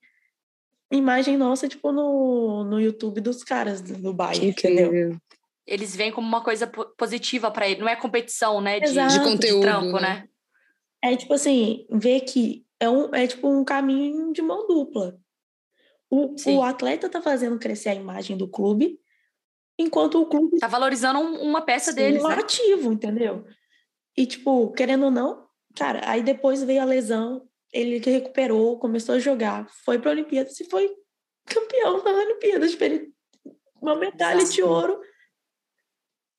[0.91, 5.17] imagem nossa, tipo, no, no YouTube dos caras do, Bayern, entendeu?
[5.65, 7.81] Eles veem como uma coisa po- positiva pra ele.
[7.81, 8.79] Não é competição, né?
[8.79, 9.13] De, Exato.
[9.13, 10.27] De De conteúdo, trampo, né?
[11.03, 15.17] É tipo assim, ver que é, um, é tipo um caminho de mão dupla.
[16.09, 18.99] O, o atleta tá fazendo crescer a imagem do clube,
[19.77, 20.59] enquanto o clube.
[20.59, 22.23] Tá valorizando uma peça deles.
[22.23, 22.35] Um né?
[22.35, 23.45] ativo, entendeu?
[24.15, 29.19] E, tipo, querendo ou não, cara, aí depois veio a lesão, ele recuperou, começou a
[29.19, 30.89] jogar, foi pra Olimpíadas e foi
[31.45, 32.77] campeão da Olimpíadas.
[33.81, 34.99] Uma medalha de ouro.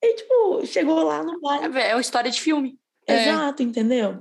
[0.01, 1.77] E, tipo, chegou lá no vale.
[1.77, 2.79] É, é uma história de filme.
[3.07, 3.65] Exato, é.
[3.65, 4.17] entendeu?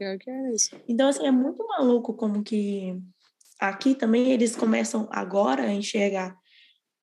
[0.88, 2.96] Então, assim, é muito maluco como que
[3.58, 6.36] aqui também eles começam agora a enxergar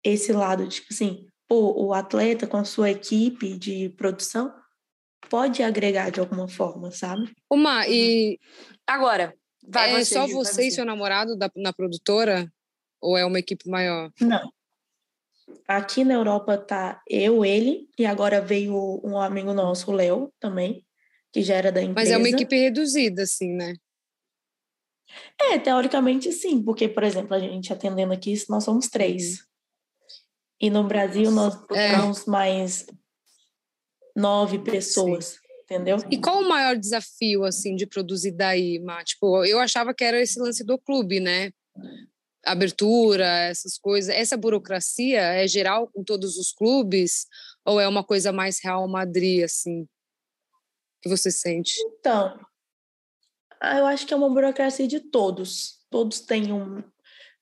[0.03, 4.53] esse lado, tipo assim, pô, o atleta com a sua equipe de produção
[5.29, 7.33] pode agregar de alguma forma, sabe?
[7.49, 8.37] Uma, e
[8.85, 9.35] agora,
[9.67, 12.51] vai é você, só você, e seu namorado da, na produtora?
[13.01, 14.11] Ou é uma equipe maior?
[14.19, 14.51] Não.
[15.67, 20.85] Aqui na Europa tá eu, ele, e agora veio um amigo nosso, o Léo, também
[21.33, 21.99] que já era da empresa.
[21.99, 23.73] Mas é uma equipe reduzida, assim, né?
[25.41, 29.43] É, teoricamente sim, porque, por exemplo, a gente atendendo aqui, nós somos três.
[30.61, 32.29] E no Brasil nós temos é.
[32.29, 32.85] mais
[34.15, 35.42] nove pessoas, sim.
[35.73, 35.97] Entendeu?
[36.09, 39.03] E qual o maior desafio, assim, de produzir daí, Má?
[39.03, 41.51] Tipo, eu achava que era esse lance do clube, né?
[42.45, 44.13] Abertura, essas coisas.
[44.13, 47.25] Essa burocracia é geral com todos os clubes?
[47.65, 49.87] Ou é uma coisa mais Real Madrid, assim?
[51.03, 51.73] que você sente?
[51.99, 52.39] Então,
[53.59, 55.85] ah, eu acho que é uma burocracia de todos.
[55.89, 56.81] Todos têm um,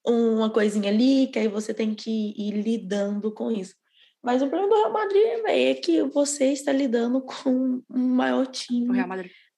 [0.06, 3.76] uma coisinha ali, que aí você tem que ir lidando com isso.
[4.24, 8.88] Mas o problema do Real Madrid é que você está lidando com um maior time.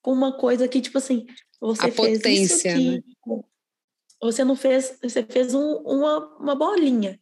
[0.00, 1.26] Com uma coisa que, tipo assim,
[1.60, 2.90] você A fez potência, isso aqui.
[3.26, 3.42] Né?
[4.22, 7.18] Você não fez, você fez um, uma, uma bolinha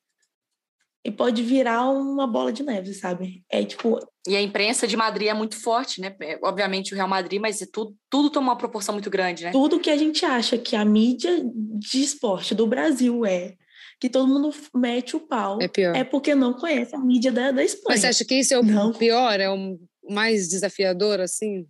[1.05, 3.45] e pode virar uma bola de neve, sabe?
[3.51, 3.99] É tipo.
[4.27, 6.15] E a imprensa de Madrid é muito forte, né?
[6.21, 9.51] É, obviamente o Real Madrid, mas é tudo, tudo toma uma proporção muito grande, né?
[9.51, 13.57] Tudo que a gente acha que a mídia de esporte do Brasil é,
[14.03, 15.95] que todo mundo mete o pau, é, pior.
[15.95, 17.85] é porque não conhece a mídia da, da Espanha.
[17.91, 18.93] Mas você acha que isso é o não.
[18.93, 19.39] pior?
[19.39, 19.79] É o
[20.11, 21.69] mais desafiador, assim?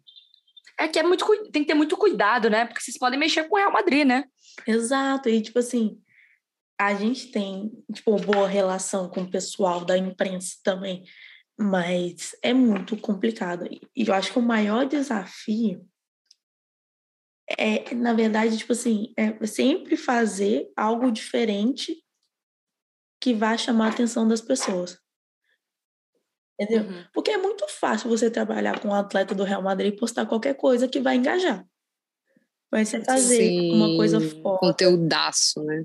[0.80, 2.64] É que é muito, tem que ter muito cuidado, né?
[2.64, 4.24] Porque vocês podem mexer com o Real Madrid, né?
[4.66, 5.28] Exato.
[5.28, 6.00] E, tipo assim,
[6.80, 11.04] a gente tem, tipo, boa relação com o pessoal da imprensa também,
[11.60, 13.68] mas é muito complicado.
[13.94, 15.86] E eu acho que o maior desafio
[17.58, 22.02] é, na verdade, tipo assim, é sempre fazer algo diferente
[23.22, 24.98] que vá chamar a atenção das pessoas.
[26.60, 26.82] Entendeu?
[26.82, 27.04] Uhum.
[27.14, 30.54] Porque é muito fácil você trabalhar com um atleta do Real Madrid e postar qualquer
[30.54, 31.64] coisa que vai engajar.
[32.70, 34.58] Mas você fazer Sim, uma coisa fora.
[34.58, 35.84] Conteúdaço, né?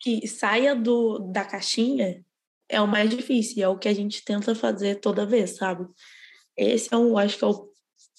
[0.00, 2.22] que saia do, da caixinha
[2.68, 5.86] é o mais difícil, é o que a gente tenta fazer toda vez, sabe?
[6.56, 7.70] Esse é um, acho que é o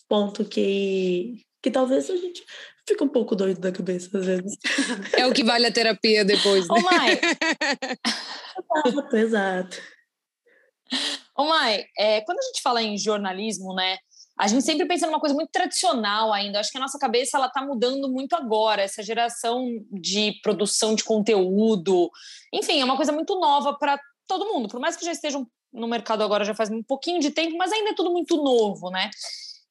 [0.07, 2.45] ponto que, que talvez a gente
[2.87, 4.55] fique um pouco doido da cabeça às vezes.
[5.17, 6.75] É o que vale a terapia depois, né?
[6.77, 7.19] Ô, Mai!
[8.85, 9.77] exato, exato.
[11.35, 13.97] Ô, Mai, é, quando a gente fala em jornalismo, né,
[14.39, 16.59] a gente sempre pensa numa coisa muito tradicional ainda.
[16.59, 18.83] Acho que a nossa cabeça ela está mudando muito agora.
[18.83, 22.11] Essa geração de produção de conteúdo,
[22.53, 24.69] enfim, é uma coisa muito nova para todo mundo.
[24.69, 27.71] Por mais que já estejam no mercado agora já faz um pouquinho de tempo, mas
[27.71, 29.09] ainda é tudo muito novo, né?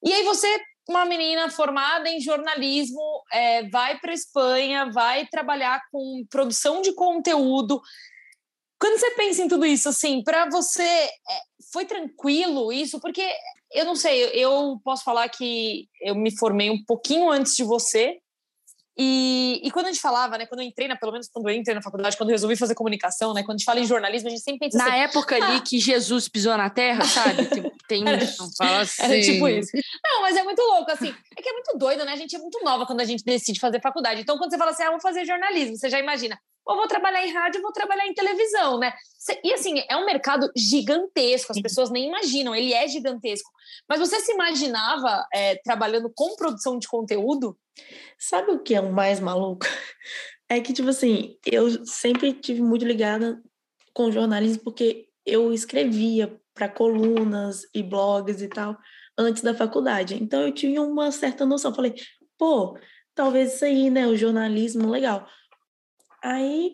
[0.02, 6.24] E aí você, uma menina formada em jornalismo, é, vai para Espanha, vai trabalhar com
[6.30, 7.80] produção de conteúdo.
[8.78, 11.10] Quando você pensa em tudo isso, assim, para você é,
[11.72, 13.00] foi tranquilo isso?
[13.00, 13.26] Porque
[13.72, 18.18] eu não sei, eu posso falar que eu me formei um pouquinho antes de você.
[18.96, 21.54] E, e quando a gente falava, né, quando eu entrei, na, pelo menos quando eu
[21.54, 24.28] entrei na faculdade, quando eu resolvi fazer comunicação, né, quando a gente fala em jornalismo,
[24.28, 27.44] a gente sempre pensa Na assim, época ah, ali que Jesus pisou na terra, sabe?
[27.54, 29.02] Tipo, tem, era, não fala assim.
[29.02, 29.70] Era tipo isso.
[30.02, 31.14] Não, mas é muito louco, assim.
[31.36, 32.12] É que é muito doido, né?
[32.12, 34.20] A gente é muito nova quando a gente decide fazer faculdade.
[34.20, 37.26] Então, quando você fala assim, ah, vou fazer jornalismo, você já imagina, ou vou trabalhar
[37.26, 38.92] em rádio, ou vou trabalhar em televisão, né?
[39.42, 43.50] E assim, é um mercado gigantesco, as pessoas nem imaginam, ele é gigantesco.
[43.88, 47.56] Mas você se imaginava é, trabalhando com produção de conteúdo?
[48.18, 49.66] Sabe o que é o mais maluco?
[50.46, 53.42] É que, tipo assim, eu sempre tive muito ligada
[53.94, 58.76] com jornalismo, porque eu escrevia para colunas e blogs e tal
[59.16, 60.22] antes da faculdade.
[60.22, 61.74] Então eu tinha uma certa noção.
[61.74, 61.94] Falei,
[62.38, 62.78] pô,
[63.14, 64.06] talvez isso aí, né?
[64.06, 65.26] O jornalismo, legal.
[66.22, 66.72] Aí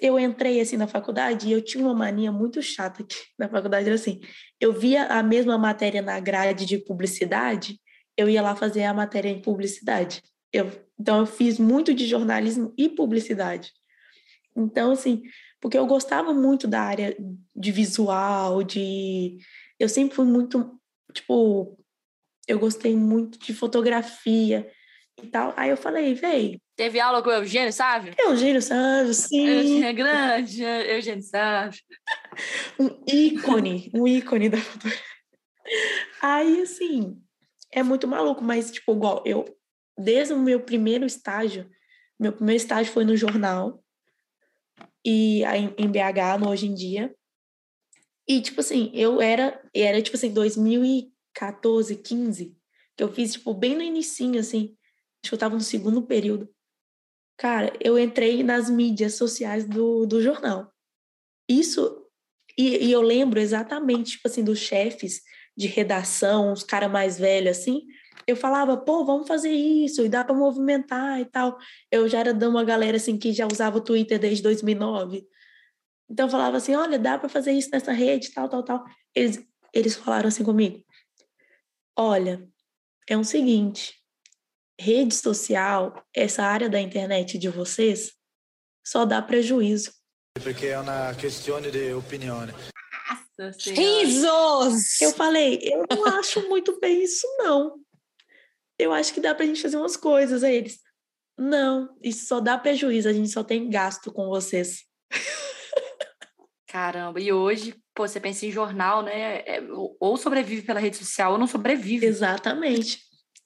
[0.00, 3.86] eu entrei assim na faculdade e eu tinha uma mania muito chata que na faculdade
[3.86, 4.20] era assim,
[4.60, 7.80] eu via a mesma matéria na grade de publicidade,
[8.20, 10.22] eu ia lá fazer a matéria em publicidade.
[10.52, 13.72] Eu, então eu fiz muito de jornalismo e publicidade.
[14.56, 15.22] Então assim,
[15.60, 17.16] porque eu gostava muito da área
[17.54, 19.38] de visual, de
[19.78, 20.78] eu sempre fui muito
[21.12, 21.78] tipo
[22.46, 24.68] eu gostei muito de fotografia.
[25.22, 25.52] e tal.
[25.56, 26.60] Aí eu falei, véi.
[26.76, 28.14] Teve aula com o Eugênio Sávio?
[28.18, 29.46] Eugênio Sávio, sim.
[29.46, 31.80] Eugênio é grande, Eugênio Sávio.
[32.78, 35.04] Um ícone, um ícone da fotografia.
[36.22, 37.20] Aí, assim,
[37.72, 39.44] é muito maluco, mas, tipo, igual, eu,
[39.96, 41.70] desde o meu primeiro estágio,
[42.18, 43.82] meu primeiro estágio foi no jornal,
[45.04, 47.14] e aí, em BH, no Hoje em Dia.
[48.28, 52.56] E, tipo assim, eu era, era tipo assim, 2014, 15,
[52.96, 54.76] que eu fiz, tipo, bem no inicinho, assim,
[55.22, 56.48] acho que eu tava no segundo período.
[57.36, 60.70] Cara, eu entrei nas mídias sociais do, do jornal.
[61.48, 62.06] Isso,
[62.56, 65.22] e, e eu lembro exatamente, tipo assim, dos chefes
[65.60, 67.86] de redação, os caras mais velhos, assim,
[68.26, 71.58] eu falava, pô, vamos fazer isso, e dá para movimentar e tal.
[71.90, 75.26] Eu já era de uma galera, assim, que já usava o Twitter desde 2009.
[76.08, 78.84] Então eu falava assim, olha, dá para fazer isso nessa rede, tal, tal, tal.
[79.14, 80.82] Eles, eles falaram assim comigo,
[81.96, 82.48] olha,
[83.06, 83.94] é o seguinte,
[84.80, 88.12] rede social, essa área da internet de vocês,
[88.86, 89.92] só dá prejuízo.
[90.42, 92.46] Porque é uma questão de opinião.
[93.66, 95.00] Risos!
[95.00, 97.78] Eu falei, eu não acho muito bem isso, não.
[98.78, 100.42] Eu acho que dá pra gente fazer umas coisas.
[100.42, 100.78] Aí eles,
[101.38, 104.84] não, isso só dá prejuízo, a gente só tem gasto com vocês.
[106.66, 109.40] Caramba, e hoje, pô, você pensa em jornal, né?
[109.40, 109.62] É,
[109.98, 112.06] ou sobrevive pela rede social ou não sobrevive.
[112.06, 113.00] Exatamente.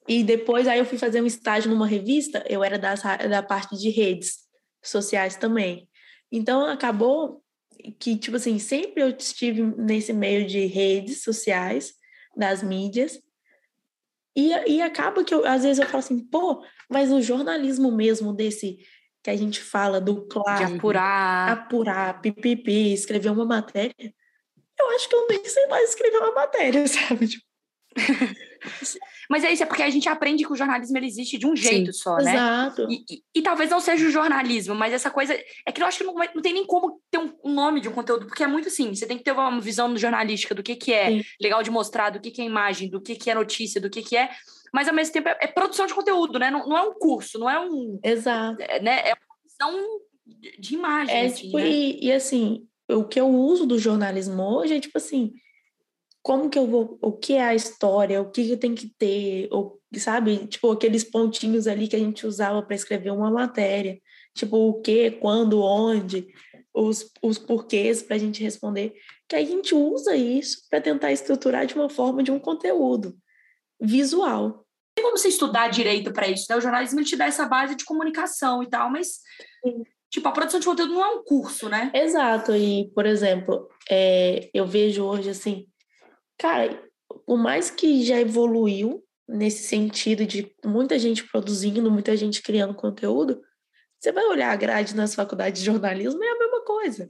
[0.07, 3.75] E depois aí eu fui fazer um estágio numa revista, eu era das, da parte
[3.75, 4.45] de redes
[4.83, 5.89] sociais também.
[6.31, 7.43] Então acabou
[7.91, 11.93] que, tipo assim, sempre eu estive nesse meio de redes sociais,
[12.35, 13.19] das mídias,
[14.35, 18.33] e, e acaba que eu, às vezes eu falo assim, pô, mas o jornalismo mesmo
[18.33, 18.79] desse
[19.23, 24.13] que a gente fala do claro, de apurar, apurar, pipipi, escrever uma matéria,
[24.77, 27.27] eu acho que eu nem sei mais escrever uma matéria, sabe?
[27.27, 27.45] Tipo...
[29.29, 31.55] Mas é isso, é porque a gente aprende que o jornalismo ele existe de um
[31.55, 32.33] jeito Sim, só, né?
[32.33, 32.87] Exato.
[32.89, 35.33] E, e, e, talvez não seja o jornalismo, mas essa coisa.
[35.65, 37.89] É que eu acho que não, não tem nem como ter um, um, nome de
[37.89, 40.75] um conteúdo, porque é muito assim: você tem que ter uma visão jornalística do que,
[40.75, 41.23] que é Sim.
[41.41, 44.01] legal de mostrar, do que, que é imagem, do que, que é notícia, do que,
[44.01, 44.29] que é.
[44.73, 46.51] Mas ao mesmo tempo é, é produção de conteúdo, né?
[46.51, 47.99] Não, não, é um curso, não é um.
[48.03, 48.61] Exato.
[48.61, 49.09] É, né?
[49.09, 49.99] é uma visão
[50.59, 51.15] de imagem.
[51.15, 51.69] É, assim, tipo, né?
[51.69, 55.33] e, e assim, o que eu uso do jornalismo hoje é tipo assim
[56.25, 59.47] como que eu vou, o que é a história, o que, que tem que ter,
[59.51, 60.47] ou, sabe?
[60.47, 64.01] Tipo, aqueles pontinhos ali que a gente usava para escrever uma matéria.
[64.33, 66.27] Tipo, o que, quando, onde,
[66.73, 68.95] os, os porquês para a gente responder.
[69.29, 73.15] Que a gente usa isso para tentar estruturar de uma forma de um conteúdo
[73.79, 74.65] visual.
[74.95, 76.57] Tem como você estudar direito para isso, né?
[76.57, 79.19] O jornalismo te dá essa base de comunicação e tal, mas.
[79.63, 79.83] Sim.
[80.09, 81.91] Tipo, a produção de conteúdo não é um curso, né?
[81.93, 82.55] Exato.
[82.55, 85.67] E, por exemplo, é, eu vejo hoje assim
[86.37, 86.83] Cara,
[87.25, 93.41] por mais que já evoluiu nesse sentido de muita gente produzindo, muita gente criando conteúdo,
[93.99, 97.07] você vai olhar a grade nas faculdades de jornalismo, é a mesma coisa.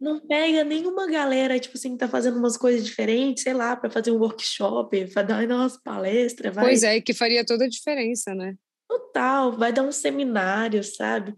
[0.00, 3.90] Não pega nenhuma galera, tipo assim, que tá fazendo umas coisas diferentes, sei lá, para
[3.90, 6.54] fazer um workshop, para dar umas palestras.
[6.54, 6.64] Vai...
[6.66, 8.54] Pois é, que faria toda a diferença, né?
[8.88, 11.34] Total, vai dar um seminário, sabe?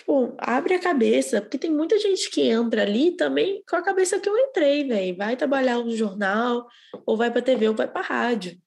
[0.00, 4.18] Tipo, abre a cabeça, porque tem muita gente que entra ali também com a cabeça
[4.18, 5.14] que eu entrei, velho.
[5.14, 6.66] Vai trabalhar no jornal,
[7.04, 8.58] ou vai pra TV, ou vai pra rádio,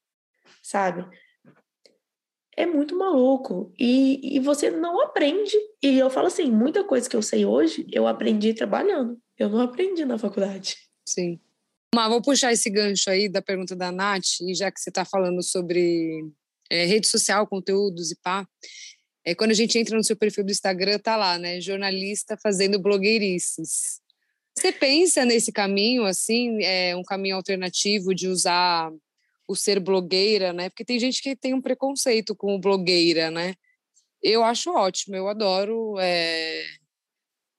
[0.62, 1.04] sabe?
[2.56, 3.74] É muito maluco.
[3.76, 5.56] E, e você não aprende.
[5.82, 9.18] E eu falo assim: muita coisa que eu sei hoje, eu aprendi trabalhando.
[9.36, 10.76] Eu não aprendi na faculdade.
[11.04, 11.40] Sim.
[11.92, 15.04] Mas vou puxar esse gancho aí da pergunta da Nath, e já que você está
[15.04, 16.24] falando sobre
[16.70, 18.46] é, rede social, conteúdos e pá,
[19.24, 21.60] é, quando a gente entra no seu perfil do Instagram, tá lá, né?
[21.60, 24.00] Jornalista fazendo blogueirices.
[24.56, 28.92] Você pensa nesse caminho, assim, é um caminho alternativo de usar
[29.48, 30.68] o ser blogueira, né?
[30.68, 33.54] Porque tem gente que tem um preconceito com o blogueira, né?
[34.22, 35.98] Eu acho ótimo, eu adoro.
[35.98, 36.64] É...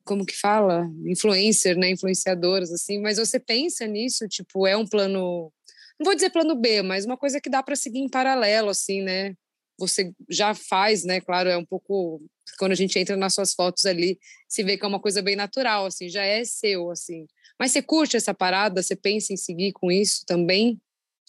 [0.04, 0.88] Como que fala?
[1.06, 1.90] Influencer, né?
[1.90, 3.00] Influenciadoras, assim.
[3.00, 5.52] Mas você pensa nisso, tipo, é um plano.
[6.00, 9.02] Não vou dizer plano B, mas uma coisa que dá para seguir em paralelo, assim,
[9.02, 9.36] né?
[9.78, 11.20] Você já faz, né?
[11.22, 12.22] Claro, é um pouco
[12.58, 15.36] quando a gente entra nas suas fotos ali, se vê que é uma coisa bem
[15.36, 17.26] natural, assim, já é seu, assim.
[17.60, 18.82] Mas você curte essa parada?
[18.82, 20.80] Você pensa em seguir com isso também?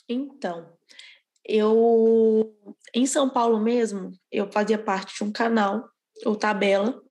[0.09, 0.73] Então,
[1.45, 2.55] eu
[2.95, 5.89] em São Paulo mesmo, eu fazia parte de um canal,
[6.25, 7.03] o Tabela,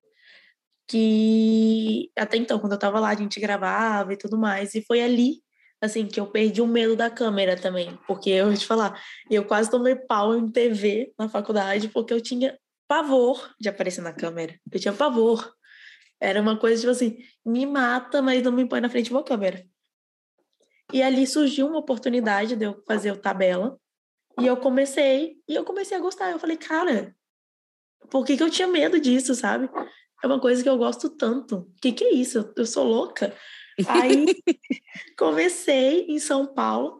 [0.87, 5.01] que até então, quando eu estava lá, a gente gravava e tudo mais, e foi
[5.01, 5.44] ali
[5.85, 9.45] assim, que eu perdi o medo da câmera também, porque eu vou te falar, eu
[9.45, 12.57] quase tomei pau em TV na faculdade porque eu tinha
[12.87, 14.59] pavor de aparecer na câmera.
[14.71, 15.53] Eu tinha pavor.
[16.19, 19.23] Era uma coisa tipo assim, me mata, mas não me põe na frente de uma
[19.23, 19.65] câmera.
[20.93, 23.79] E ali surgiu uma oportunidade de eu fazer o tabela.
[24.39, 26.31] E eu comecei, e eu comecei a gostar.
[26.31, 27.15] Eu falei, cara,
[28.09, 29.69] por que, que eu tinha medo disso, sabe?
[30.23, 31.57] É uma coisa que eu gosto tanto.
[31.57, 32.51] O que, que é isso?
[32.55, 33.35] Eu sou louca.
[33.87, 34.25] Aí
[35.17, 36.99] comecei em São Paulo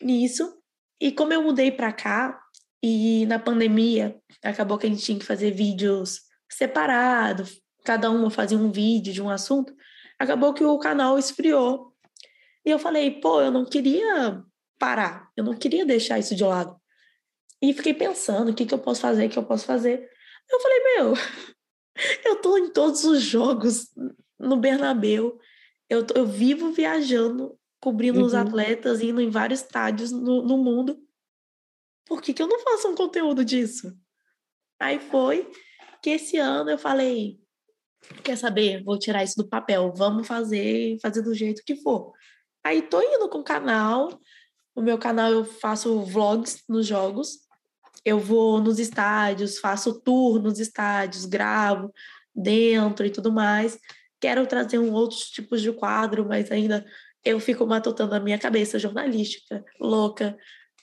[0.00, 0.56] nisso.
[1.00, 2.40] E como eu mudei para cá,
[2.82, 8.58] e na pandemia acabou que a gente tinha que fazer vídeos separados, cada uma fazia
[8.58, 9.74] um vídeo de um assunto,
[10.18, 11.94] acabou que o canal esfriou.
[12.64, 14.42] E eu falei, pô, eu não queria
[14.78, 16.76] parar, eu não queria deixar isso de lado.
[17.62, 20.08] E fiquei pensando, o que, que eu posso fazer, o que eu posso fazer.
[20.50, 21.14] Eu falei, meu,
[22.24, 23.88] eu tô em todos os jogos
[24.38, 25.38] no Bernabéu,
[25.90, 28.26] eu, eu vivo viajando, cobrindo uhum.
[28.26, 30.96] os atletas, indo em vários estádios no, no mundo.
[32.06, 33.92] Por que, que eu não faço um conteúdo disso?
[34.78, 35.50] Aí foi
[36.00, 37.40] que esse ano eu falei,
[38.22, 38.84] quer saber?
[38.84, 42.12] Vou tirar isso do papel, vamos fazer, fazer do jeito que for.
[42.64, 44.18] Aí tô indo com o canal,
[44.74, 47.40] o meu canal eu faço vlogs nos jogos,
[48.04, 51.92] eu vou nos estádios, faço tour nos estádios, gravo
[52.34, 53.78] dentro e tudo mais.
[54.20, 56.84] Quero trazer um outros tipos de quadro, mas ainda
[57.24, 60.36] eu fico matutando a minha cabeça jornalística, louca,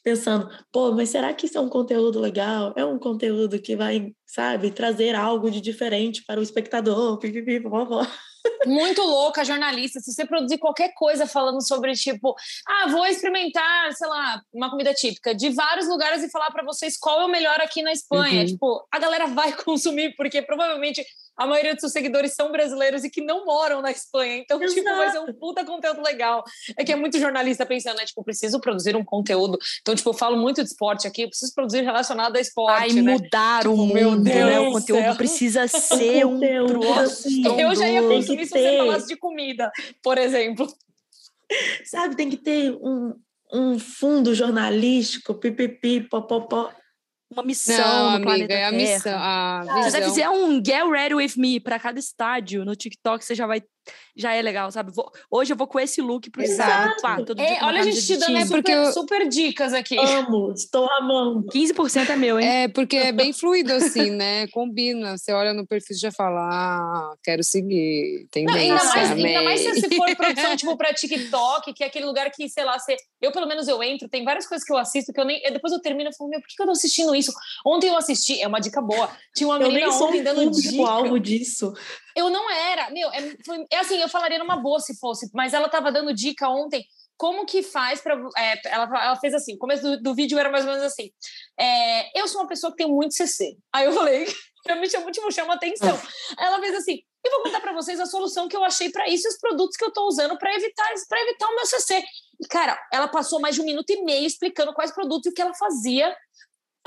[0.04, 2.74] pensando, pô, mas será que isso é um conteúdo legal?
[2.78, 7.18] É um conteúdo que vai, sabe, trazer algo de diferente para o espectador?
[7.20, 8.08] Pipipi, vovó.
[8.66, 10.00] Muito louca, jornalista.
[10.00, 12.36] Se você produzir qualquer coisa falando sobre, tipo,
[12.66, 16.98] ah, vou experimentar, sei lá, uma comida típica de vários lugares e falar para vocês
[16.98, 18.42] qual é o melhor aqui na Espanha.
[18.42, 18.46] Uhum.
[18.46, 21.06] Tipo, a galera vai consumir, porque provavelmente
[21.38, 24.38] a maioria dos seus seguidores são brasileiros e que não moram na Espanha.
[24.38, 24.82] Então, Exato.
[24.82, 26.44] tipo, vai ser um puta conteúdo legal.
[26.76, 28.06] É que é muito jornalista pensando, né?
[28.06, 29.60] Tipo, preciso produzir um conteúdo.
[29.82, 32.82] Então, tipo, eu falo muito de esporte aqui, eu preciso produzir relacionado a esporte.
[32.82, 33.14] Ai, né?
[33.14, 34.60] mudar tipo, o mundo, né?
[34.60, 36.82] O conteúdo precisa ser um conteúdo.
[37.60, 39.72] Eu já ia consumir se você falasse de comida,
[40.02, 40.68] por exemplo.
[41.86, 43.14] Sabe, tem que ter um,
[43.54, 46.72] um fundo jornalístico, pipipi, popopó
[47.30, 48.94] uma missão não, no amiga, planeta é a Terra.
[48.94, 53.24] Missão, a Se você fizer um Get Ready With Me para cada estádio no TikTok,
[53.24, 53.62] você já vai
[54.16, 54.92] já é legal, sabe?
[54.92, 57.02] Vou, hoje eu vou com esse look pro Exato.
[57.02, 58.92] Pá, todo é, olha, a gente te dando super, porque eu...
[58.92, 59.98] super dicas aqui.
[59.98, 61.46] Amo, estou amando.
[61.48, 62.48] 15% é meu, hein?
[62.48, 64.48] É, porque é bem fluido assim, né?
[64.52, 65.18] Combina.
[65.18, 68.28] Você olha no perfil e já fala, ah, quero seguir.
[68.32, 72.06] Tem ainda, mais, ainda mais se você for produção, tipo, pra TikTok, que é aquele
[72.06, 74.78] lugar que, sei lá, você, eu pelo menos eu entro, tem várias coisas que eu
[74.78, 75.42] assisto que eu nem.
[75.52, 77.32] Depois eu termino e falo, meu, por que eu tô assistindo isso?
[77.66, 79.10] Ontem eu assisti, é uma dica boa.
[79.36, 80.88] Tinha uma menina ontem dando dica.
[80.88, 81.74] alvo disso.
[82.18, 82.90] Eu não era.
[82.90, 83.36] Meu, é,
[83.72, 86.84] é assim, eu falaria numa boa se fosse, mas ela tava dando dica ontem
[87.16, 90.52] como que faz para é, ela, ela fez assim, o começo do, do, vídeo era
[90.52, 91.10] mais ou menos assim,
[91.60, 94.28] é, eu sou uma pessoa que tem muito CC, aí eu falei,
[94.68, 96.00] eu me chamo, tipo, chama atenção,
[96.38, 99.28] ela fez assim, eu vou contar para vocês a solução que eu achei para isso
[99.28, 102.04] e os produtos que eu estou usando para evitar para evitar o meu CC,
[102.40, 105.34] e cara, ela passou mais de um minuto e meio explicando quais produtos e o
[105.34, 106.16] que ela fazia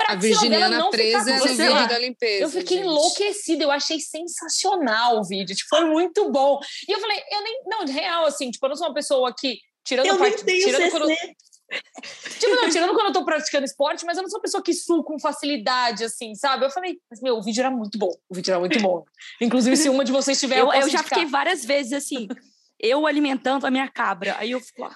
[0.07, 2.43] a Virginiana presa no vídeo da limpeza.
[2.43, 2.87] Eu fiquei gente.
[2.87, 6.59] enlouquecida, eu achei sensacional o vídeo, tipo, foi muito bom.
[6.87, 9.57] E eu falei, eu nem, não, real, assim, tipo, eu não sou uma pessoa que,
[9.83, 11.07] tirando eu parte, tirando quando,
[12.39, 14.73] tipo, não, tirando quando eu tô praticando esporte, mas eu não sou uma pessoa que
[14.73, 16.65] suco com facilidade, assim, sabe?
[16.65, 19.03] Eu falei, mas, meu, o vídeo era muito bom, o vídeo era muito bom.
[19.39, 22.27] Inclusive, se uma de vocês tiver, eu, eu, eu já fiquei várias vezes, assim,
[22.79, 24.95] eu alimentando a minha cabra, aí eu fico lá,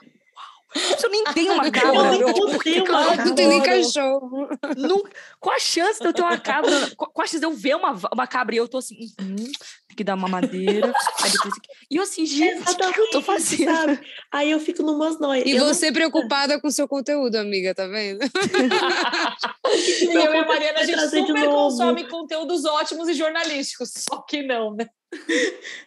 [1.02, 2.34] eu nem tenho uma cabra, meu.
[2.34, 4.50] Por que eu não tenho nem cachorro?
[4.76, 5.04] Não,
[5.40, 6.72] qual a chance de eu ter uma cabra?
[6.96, 9.96] Qual a chance de eu ver uma, uma cabra e eu tô assim, uhum, tem
[9.96, 10.94] que dar uma madeira.
[11.24, 11.54] Aí depois,
[11.90, 13.74] e eu assim, gente, o que eu tô fazendo?
[13.74, 14.00] Sabe?
[14.32, 15.46] Aí eu fico numas noias.
[15.46, 15.94] E eu você não...
[15.94, 18.20] preocupada com o seu conteúdo, amiga, tá vendo?
[18.24, 24.44] e eu e a Mariana, a gente super consome conteúdos ótimos e jornalísticos, só que
[24.44, 24.88] não, né?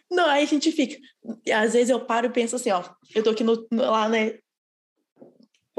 [0.09, 0.97] Não, aí a gente fica.
[1.53, 2.83] Às vezes eu paro e penso assim, ó,
[3.13, 4.39] eu tô aqui no, lá, né,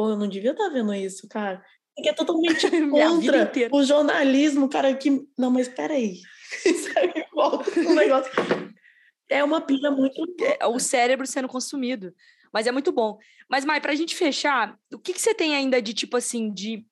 [0.01, 1.63] pô, eu não devia estar tá vendo isso, cara.
[1.95, 5.27] Que é totalmente contra o jornalismo, cara, que...
[5.37, 6.21] Não, mas peraí.
[6.95, 8.33] Sabe, volta negócio.
[9.29, 10.25] É uma pilha muito...
[10.59, 12.15] É o cérebro sendo consumido.
[12.51, 13.19] Mas é muito bom.
[13.47, 16.83] Mas, Mai, pra gente fechar, o que, que você tem ainda de, tipo assim, de...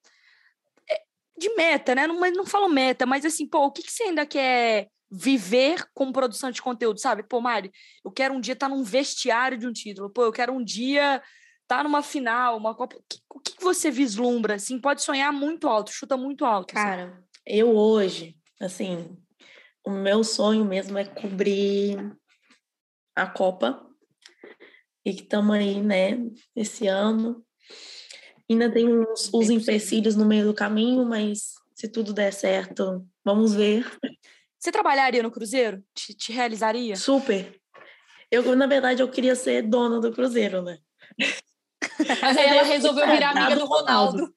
[0.91, 1.01] É,
[1.39, 2.07] de meta, né?
[2.07, 6.13] Não, não falo meta, mas assim, pô, o que, que você ainda quer viver com
[6.13, 7.23] produção de conteúdo, sabe?
[7.23, 7.73] Pô, Mari,
[8.05, 10.11] eu quero um dia estar tá num vestiário de um título.
[10.11, 11.23] Pô, eu quero um dia
[11.69, 12.97] tá numa final, uma Copa.
[13.29, 14.55] O que, você vislumbra?
[14.55, 16.75] Assim, pode sonhar muito alto, chuta muito alto.
[16.75, 16.85] Assim.
[16.85, 17.23] Cara, assim.
[17.47, 19.17] eu hoje, assim,
[19.87, 21.99] o meu sonho mesmo é cobrir
[23.15, 23.85] a Copa.
[25.05, 26.19] E que estamos aí, né,
[26.57, 27.45] esse ano.
[28.51, 33.55] Ainda tem uns, os empecilhos no meio do caminho, mas se tudo der certo, vamos
[33.55, 33.87] ver.
[34.59, 35.83] Você trabalharia no Cruzeiro?
[35.95, 36.97] Te, te realizaria?
[36.97, 37.59] Super.
[38.31, 40.79] Eu, na verdade, eu queria ser dona do Cruzeiro, né?
[42.21, 44.35] Mas aí ela resolveu virar amiga do Ronaldo.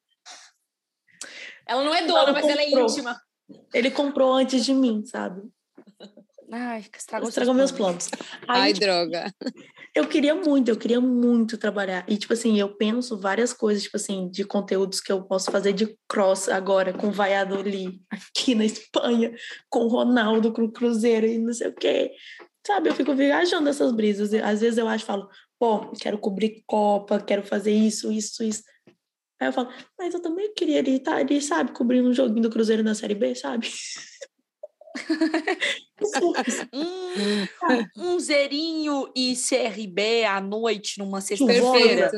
[1.68, 3.20] Ela não é dona, mas ela é íntima.
[3.74, 5.42] Ele comprou antes de mim, sabe?
[6.52, 8.10] Ai, estragou, estragou meus planos.
[8.46, 9.34] Aí, Ai, tipo, droga.
[9.96, 12.04] Eu queria muito, eu queria muito trabalhar.
[12.10, 15.72] E, tipo assim, eu penso várias coisas, tipo assim, de conteúdos que eu posso fazer
[15.72, 19.34] de cross agora, com Valladolid, aqui na Espanha,
[19.70, 22.12] com Ronaldo, com o Cruzeiro e não sei o quê.
[22.68, 24.34] Sabe, eu fico viajando essas brisas.
[24.34, 25.30] Às vezes eu acho, falo,
[25.62, 28.64] pô, quero cobrir Copa, quero fazer isso, isso, isso.
[29.40, 32.82] Aí eu falo, mas eu também queria estar ali, sabe, cobrindo um joguinho do Cruzeiro
[32.82, 33.70] na Série B, sabe?
[36.74, 42.10] um, um zerinho e CRB à noite numa sexta-feira.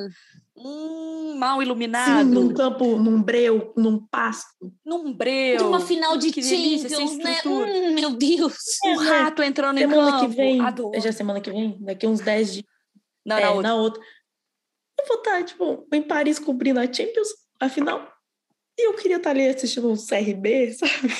[0.55, 2.25] Hum, mal iluminado.
[2.25, 4.71] Sim, num campo, num breu, num pasto.
[4.85, 5.57] Num breu.
[5.57, 7.41] De uma final de Champions, né?
[7.45, 8.55] Hum, meu Deus.
[8.85, 9.09] É, o né?
[9.09, 10.29] rato entrando semana em campo.
[10.29, 10.61] que vem.
[10.61, 11.01] Adoro.
[11.01, 11.77] Já semana que vem?
[11.81, 12.72] Daqui uns 10 dias.
[13.25, 13.69] Não, é, na, outra.
[13.69, 14.03] na outra.
[14.99, 18.11] Eu vou estar, tipo, em Paris cobrindo a Champions, a final.
[18.77, 21.13] E eu queria estar ali assistindo um CRB, sabe?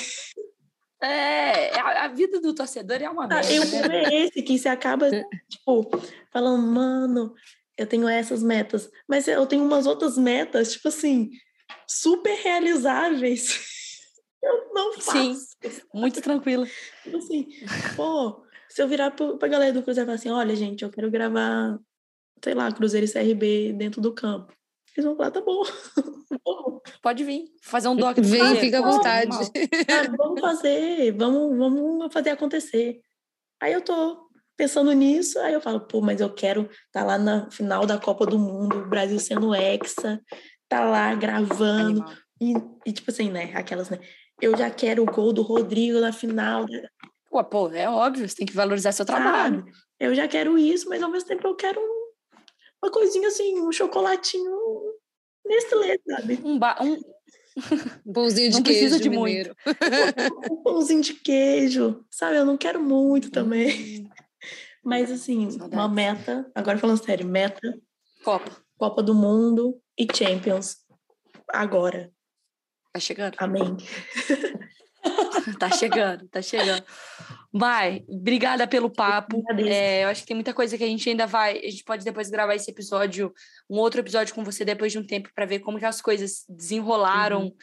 [1.02, 3.46] É, a, a, vida do torcedor é uma merda.
[3.46, 4.04] Ah, né?
[4.04, 5.10] é esse que você acaba,
[5.48, 5.90] tipo,
[6.32, 7.34] falando, mano,
[7.76, 11.30] eu tenho essas metas, mas eu tenho umas outras metas, tipo assim,
[11.86, 13.72] super realizáveis.
[14.42, 15.56] Eu não faço.
[15.62, 16.68] Sim, muito tranquila.
[17.02, 17.48] Tipo assim,
[17.96, 21.10] pô, se eu virar pra galera do Cruzeiro e falar assim, olha, gente, eu quero
[21.10, 21.78] gravar,
[22.42, 24.52] sei lá, Cruzeiro e CRB dentro do campo.
[24.96, 25.62] Eles vão falar, tá bom.
[27.02, 28.16] Pode vir, fazer um doc.
[28.18, 29.36] Vem, fica à vontade.
[29.90, 33.00] Ah, vamos fazer, vamos, vamos fazer acontecer.
[33.60, 37.18] Aí eu tô pensando nisso, aí eu falo, pô, mas eu quero estar tá lá
[37.18, 40.20] na final da Copa do Mundo, o Brasil sendo hexa,
[40.68, 42.04] tá lá gravando.
[42.40, 42.54] E,
[42.86, 43.52] e, tipo assim, né?
[43.54, 43.98] Aquelas, né?
[44.40, 46.66] Eu já quero o gol do Rodrigo na final.
[47.30, 49.60] Pô, pô, é óbvio, você tem que valorizar seu trabalho.
[49.60, 49.72] Sabe?
[49.98, 51.80] Eu já quero isso, mas ao mesmo tempo eu quero
[52.84, 54.54] uma coisinha assim, um chocolatinho
[55.46, 56.40] Nestlé, sabe?
[56.44, 57.00] Um, ba um...
[58.12, 58.80] pãozinho de não queijo.
[58.80, 59.56] Precisa de mineiro.
[59.64, 60.52] muito.
[60.52, 62.36] um pãozinho de queijo, sabe?
[62.36, 64.02] Eu não quero muito também.
[64.02, 64.08] Hum.
[64.82, 65.72] Mas assim, Saudades.
[65.72, 67.78] uma meta, agora falando sério, meta.
[68.22, 68.50] Copa.
[68.76, 70.78] Copa do Mundo e Champions.
[71.48, 72.12] Agora.
[72.92, 73.34] Tá chegando.
[73.38, 73.76] Amém.
[75.58, 76.84] tá chegando, tá chegando.
[77.56, 79.40] Vai, obrigada pelo papo.
[79.64, 81.58] É, eu acho que tem muita coisa que a gente ainda vai.
[81.58, 83.32] A gente pode depois gravar esse episódio,
[83.70, 86.44] um outro episódio com você depois de um tempo, para ver como que as coisas
[86.48, 87.56] desenrolaram uhum.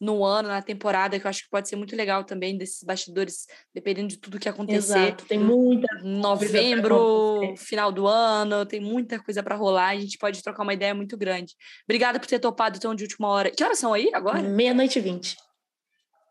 [0.00, 3.46] no ano, na temporada, que eu acho que pode ser muito legal também, desses bastidores,
[3.72, 4.98] dependendo de tudo que acontecer.
[4.98, 5.86] Exato, tem muita.
[6.02, 9.90] Novembro, final do ano, tem muita coisa para rolar.
[9.90, 11.54] A gente pode trocar uma ideia muito grande.
[11.84, 13.52] Obrigada por ter topado tão de última hora.
[13.52, 14.42] Que horas são aí agora?
[14.42, 15.36] Meia-noite e vinte.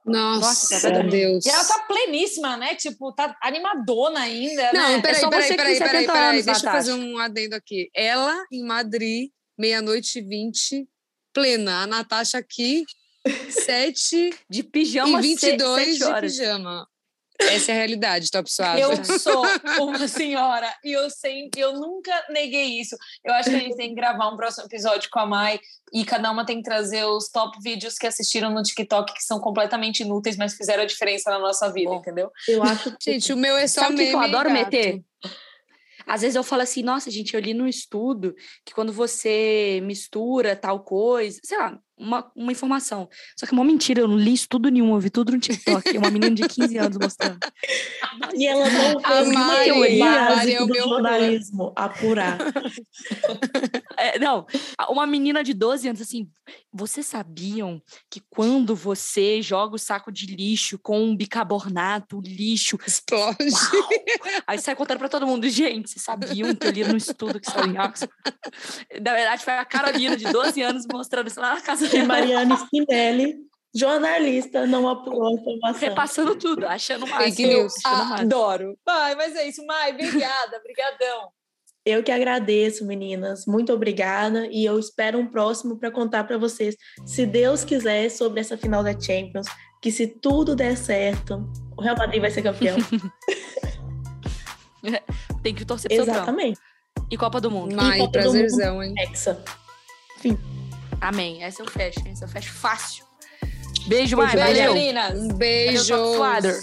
[0.06, 1.45] Nossa, Nossa Deus.
[1.45, 2.76] E ela tá pleníssima, né?
[2.76, 4.72] Tipo, tá animadona ainda.
[4.72, 5.01] Não, né?
[5.01, 6.43] peraí, é peraí, peraí, peraí, peraí.
[6.43, 7.89] Deixa eu fazer um adendo aqui.
[7.93, 10.88] Ela em Madrid, meia-noite e vinte,
[11.34, 11.82] plena.
[11.82, 12.86] A Natasha aqui,
[13.49, 16.88] sete de pijama e 22 de pijama.
[17.39, 18.81] Essa é a realidade, Top Suave.
[18.81, 19.43] Eu sou
[19.81, 22.95] uma senhora e eu sempre, eu nunca neguei isso.
[23.23, 25.59] Eu acho que a gente tem que gravar um próximo episódio com a Mai
[25.93, 29.39] e cada uma tem que trazer os top vídeos que assistiram no TikTok que são
[29.39, 32.31] completamente inúteis, mas fizeram a diferença na nossa vida, Bom, entendeu?
[32.47, 32.95] Eu acho.
[33.01, 34.09] Gente, o meu é só Sabe meme.
[34.09, 34.53] que eu adoro gato.
[34.53, 35.01] meter?
[36.07, 40.55] Às vezes eu falo assim, nossa, gente, eu li no estudo que quando você mistura
[40.55, 43.08] tal coisa, sei lá, uma, uma informação.
[43.38, 45.96] Só que é uma mentira, eu não li estudo nenhum, eu vi tudo no TikTok.
[45.96, 47.39] É uma menina de 15 anos mostrando.
[48.34, 52.38] e ela não fez uma teoria é do jornalismo apurar.
[53.98, 54.46] É, não,
[54.89, 56.28] uma menina de 12 anos, assim,
[56.72, 57.82] vocês sabiam
[58.12, 63.38] que quando você joga o saco de lixo com um bicarbonato, o lixo explode?
[63.39, 63.89] Uau!
[64.46, 67.50] Aí sai contando pra todo mundo, gente, vocês sabiam que eu li no estudo que
[67.50, 68.14] saiu em Oxford?
[69.02, 72.55] Na verdade, foi a Carolina, de 12 anos, mostrando isso lá na casa e Mariana
[72.55, 73.36] Spinelli,
[73.73, 75.89] jornalista, não apurou a informação.
[75.89, 77.36] Repassando tudo, achando mais.
[77.36, 77.73] Fake news.
[77.86, 78.77] Adoro.
[78.86, 81.29] Vai, mas é isso, Mai, obrigada, brigadão.
[81.86, 83.45] Eu que agradeço, meninas.
[83.45, 86.75] Muito obrigada e eu espero um próximo para contar para vocês,
[87.05, 89.45] se Deus quiser, sobre essa final da Champions,
[89.79, 92.77] que se tudo der certo, o Real Madrid vai ser campeão.
[95.43, 96.59] Tem que torcer pro Exatamente.
[97.11, 97.75] E Copa do Mundo.
[97.75, 98.95] Mai, prazerzão, hein?
[98.97, 99.43] Hexa.
[100.19, 100.36] Fim.
[101.02, 101.43] Amém.
[101.43, 103.06] Essa eu fecho, essa eu fecho fácil.
[103.88, 104.36] Beijo, Mai.
[104.36, 104.74] Valeu.
[104.74, 105.14] meninas.
[105.14, 106.18] Um beijo.
[106.18, 106.62] Valeu,